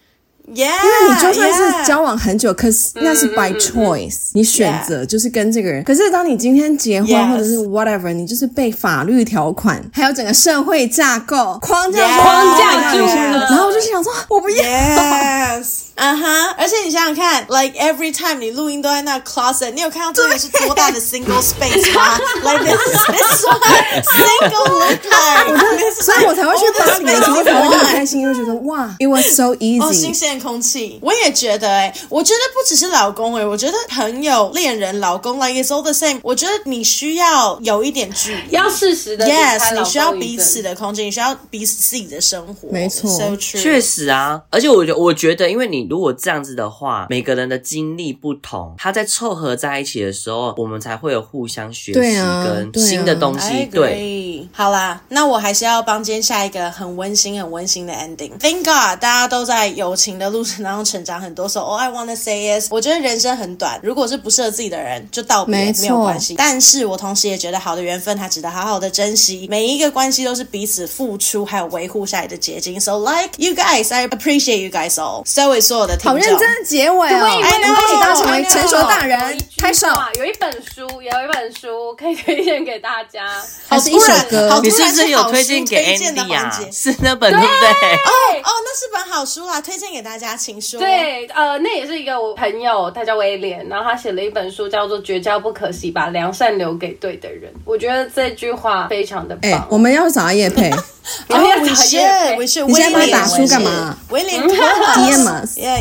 [0.46, 5.82] Yeah, 因为你就算是交往很久.可是那是 by choice，、嗯、你选择就是跟这个人。
[5.86, 13.48] 可是当你今天结婚.或者是 whatever，你就是被法律条款还有整个社会架构框架.框架住了。
[13.50, 14.64] 然后我就想说，我不要。
[14.64, 15.93] Yes.
[16.04, 16.54] 啊哈！
[16.58, 22.20] 而且你想想看，like every time 你录音都在那 closet，你有看到这里是多大的 single space 吗？
[22.44, 23.62] Like this is this is what
[24.04, 25.94] single look like。
[26.02, 29.82] 所以我才会去巴黎的时候才会很开心，因为觉得哇，it was so easy。
[29.82, 31.00] 哦，新鲜空气。
[31.02, 36.20] 我也觉得哎、欸，我觉得不只是老公哎、欸，我觉得朋友、恋人、老公，like it's all the same。
[36.22, 42.68] 我觉得你需要有一点距离，要适时的 yes，你需要彼此的空间，你需要彼此自己的生活。
[42.70, 43.62] 没错，so true。
[43.62, 45.93] 确实啊，而且我觉我觉得，因为你。
[45.94, 52.00] 如果这样子的话，每个人的经历不同，他在凑合在一起的时候，我们才会有互相学习
[52.44, 53.70] 跟新的东西。
[53.72, 58.32] 对，啊对，好啦，那我还是要帮今天下一个很温馨、很温馨的 ending。
[58.40, 61.48] Thank God，大家都在友情的路程当中成长很多。
[61.48, 66.34] So all I wanna say is，我觉得人生很短，如果是不适合自己的人，就道别没，没有关系。
[66.34, 69.48] 但是我同时也觉得，好的缘分它值得好好的珍惜。
[69.48, 72.80] 每一个关系都是彼此付出还有维护下来的结晶。
[72.80, 75.22] So like you guys，I appreciate you guys all.
[75.26, 76.12] So is 所有的听众。
[76.12, 77.42] 好认真的结尾哦！
[77.76, 79.88] 恭喜大家成为成熟大人，拍手。
[80.18, 83.28] 有一本书，有一本书可以推荐给大家，
[83.68, 84.60] 还是一首歌？
[84.64, 86.50] 你是不是有推荐给 Andy 啊？
[86.72, 87.68] 是那本对不对？
[87.96, 88.10] 哦
[88.44, 90.80] 哦，那是本好书啊，推荐给大家，请说。
[90.80, 97.52] 对，呃，那也是一个我朋友，他叫威廉，然后他写了一本书，叫做《绝交不可惜，把良善留给对的人》。
[97.66, 99.52] 我觉得这句话非常的棒。
[99.52, 100.72] 哎，我们要找业配。
[101.28, 102.02] 我们要找业
[102.36, 102.38] 配。
[102.38, 103.98] 你现在帮他打书干嘛？
[104.10, 104.42] 威廉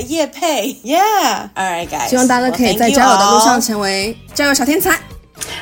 [0.01, 2.09] 业配，Yeah，All right, guys。
[2.09, 4.99] 希望大家可以在交友的路上成为交友小天才。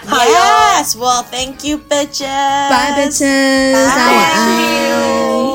[0.06, 2.68] 好 Yes，Well，Thank you, bitches。
[2.68, 3.72] Bye, bitches。
[3.72, 5.49] 大家晚安。